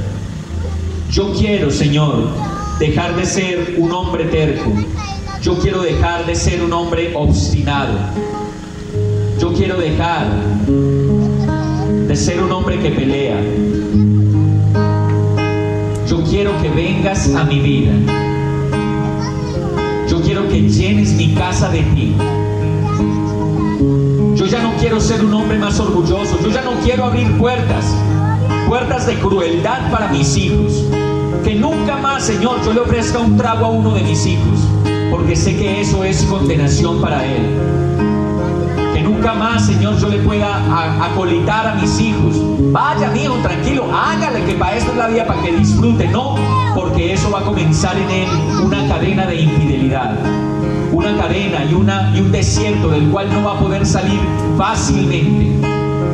Yo 1.11 1.33
quiero, 1.33 1.71
Señor, 1.71 2.29
dejar 2.79 3.15
de 3.15 3.25
ser 3.25 3.75
un 3.77 3.91
hombre 3.91 4.25
terco. 4.25 4.71
Yo 5.41 5.57
quiero 5.59 5.81
dejar 5.81 6.25
de 6.25 6.35
ser 6.35 6.61
un 6.61 6.73
hombre 6.73 7.11
obstinado. 7.15 7.93
Yo 9.39 9.53
quiero 9.53 9.77
dejar 9.77 10.27
de 12.07 12.15
ser 12.15 12.43
un 12.43 12.51
hombre 12.51 12.79
que 12.79 12.91
pelea. 12.91 13.37
quiero 16.29 16.51
que 16.61 16.69
vengas 16.69 17.33
a 17.33 17.43
mi 17.43 17.59
vida. 17.59 17.91
Yo 20.07 20.21
quiero 20.21 20.47
que 20.47 20.61
llenes 20.69 21.13
mi 21.13 21.33
casa 21.33 21.69
de 21.69 21.81
ti. 21.81 22.13
Quiero 24.79 25.01
ser 25.01 25.25
un 25.25 25.33
hombre 25.33 25.59
más 25.59 25.77
orgulloso. 25.81 26.39
Yo 26.41 26.49
ya 26.51 26.61
no 26.61 26.71
quiero 26.81 27.03
abrir 27.03 27.29
puertas. 27.37 27.93
Puertas 28.65 29.07
de 29.07 29.15
crueldad 29.15 29.91
para 29.91 30.07
mis 30.07 30.37
hijos. 30.37 30.85
Que 31.43 31.53
nunca 31.55 31.97
más, 31.97 32.23
Señor, 32.23 32.63
yo 32.63 32.71
le 32.71 32.79
ofrezca 32.79 33.19
un 33.19 33.35
trago 33.35 33.65
a 33.65 33.69
uno 33.69 33.93
de 33.93 34.03
mis 34.03 34.25
hijos. 34.25 34.59
Porque 35.11 35.35
sé 35.35 35.57
que 35.57 35.81
eso 35.81 36.05
es 36.05 36.23
condenación 36.23 37.01
para 37.01 37.25
él. 37.25 37.57
Que 38.93 39.01
nunca 39.01 39.33
más, 39.33 39.65
Señor, 39.65 39.97
yo 39.99 40.07
le 40.07 40.19
pueda 40.19 41.03
acolitar 41.03 41.67
a 41.67 41.75
mis 41.75 41.99
hijos. 41.99 42.37
Vaya, 42.71 43.13
hijo, 43.17 43.35
tranquilo, 43.43 43.85
hágale 43.93 44.45
que 44.45 44.53
para 44.53 44.77
esto 44.77 44.91
es 44.91 44.97
la 44.97 45.07
vida, 45.07 45.27
para 45.27 45.41
que 45.41 45.57
disfrute. 45.57 46.07
No, 46.07 46.35
porque 46.73 47.11
eso 47.13 47.29
va 47.29 47.39
a 47.39 47.43
comenzar 47.43 47.97
en 47.97 48.09
él 48.09 48.29
una 48.63 48.87
cadena 48.87 49.25
de 49.25 49.41
infidelidad 49.41 50.48
una 50.91 51.15
cadena 51.17 51.65
y, 51.65 51.73
una, 51.73 52.11
y 52.15 52.21
un 52.21 52.31
desierto 52.31 52.89
del 52.89 53.09
cual 53.09 53.31
no 53.31 53.43
va 53.43 53.53
a 53.53 53.59
poder 53.59 53.85
salir 53.85 54.19
fácilmente. 54.57 55.67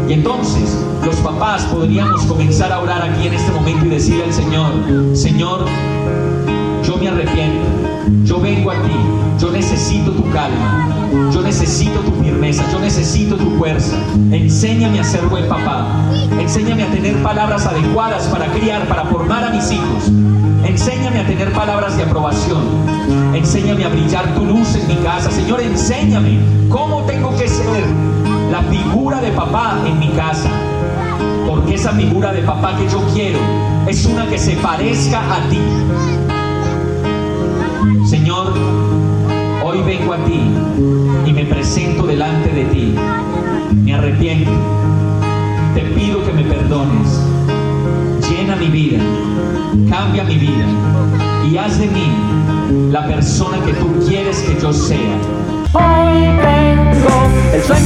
Y 0.08 0.14
entonces 0.14 0.78
los 1.04 1.16
papás 1.18 1.64
podríamos 1.66 2.24
comenzar 2.26 2.72
a 2.72 2.80
orar 2.80 3.02
aquí 3.02 3.28
en 3.28 3.34
este 3.34 3.52
momento 3.52 3.86
y 3.86 3.90
decirle 3.90 4.24
al 4.26 4.34
Señor, 4.34 4.72
Señor, 5.14 5.66
yo 6.84 6.98
me 6.98 7.08
arrepiento, 7.08 7.66
yo 8.24 8.40
vengo 8.40 8.72
a 8.72 8.76
ti, 8.76 8.92
yo 9.40 9.52
necesito 9.52 10.12
tu 10.12 10.24
calma, 10.32 10.88
yo 11.34 11.42
necesito 11.42 12.00
tu 12.02 12.12
firmeza, 12.24 12.64
yo 12.72 12.80
necesito 12.80 13.36
tu 13.36 13.50
fuerza. 13.58 13.96
Enséñame 14.32 15.00
a 15.00 15.04
ser 15.04 15.26
buen 15.26 15.48
papá, 15.48 15.88
enséñame 16.40 16.84
a 16.84 16.92
tener 16.92 17.16
palabras 17.24 17.66
adecuadas 17.66 18.28
para 18.28 18.46
criar, 18.48 18.88
para 18.88 19.06
formar 19.06 19.44
a 19.44 19.50
mis 19.50 19.72
hijos. 19.72 20.12
Enséñame 20.66 21.20
a 21.20 21.28
tener 21.28 21.52
palabras 21.54 21.96
de 21.96 22.04
aprobación. 22.04 22.64
Enséñame 23.36 23.86
a 23.86 23.90
brillar 23.90 24.34
tu 24.34 24.46
luz 24.46 24.76
en 24.76 24.88
mi 24.88 24.96
casa. 25.04 25.30
Señor, 25.30 25.62
enséñame 25.62 26.40
cómo 26.70 27.04
tengo 27.04 27.36
que 27.38 27.48
ser 27.48 27.84
la 28.52 28.64
figura 28.64 29.22
de 29.22 29.32
papá 29.32 29.78
en 29.86 30.00
mi 30.00 30.10
casa. 30.10 30.50
Porque 31.48 31.76
esa 31.76 31.92
figura 31.92 32.34
de 32.34 32.42
papá 32.42 32.76
que 32.78 32.90
yo 32.90 33.00
quiero 33.14 33.38
es 33.88 34.06
una 34.06 34.26
que 34.26 34.40
se 34.40 34.56
parezca 34.58 35.20
a 35.20 35.50
ti. 35.50 35.60
Señor, 38.10 38.54
hoy 39.64 39.82
vengo 39.84 40.14
a 40.14 40.18
ti 40.26 40.42
y 41.28 41.34
me 41.34 41.46
presento 41.46 42.08
delante 42.08 42.50
de 42.50 42.66
ti. 42.66 42.96
Me 43.84 43.94
arrepiento. 43.94 44.52
Te 45.76 45.82
pido 45.82 46.24
que 46.26 46.34
me 46.34 46.44
perdones. 46.44 47.35
Llena 48.46 48.58
mi 48.58 48.68
vida, 48.68 49.00
cambia 49.90 50.24
mi 50.24 50.38
vida 50.38 50.68
y 51.50 51.58
haz 51.58 51.80
de 51.80 51.88
mí 51.88 52.92
la 52.92 53.08
persona 53.08 53.58
que 53.66 53.74
tú 53.74 54.06
quieres 54.08 54.38
que 54.42 54.62
yo 54.62 54.72
sea. 54.72 55.18
Hoy 55.74 56.26
tengo 56.44 57.56
el 57.56 57.64
sueño 57.64 57.85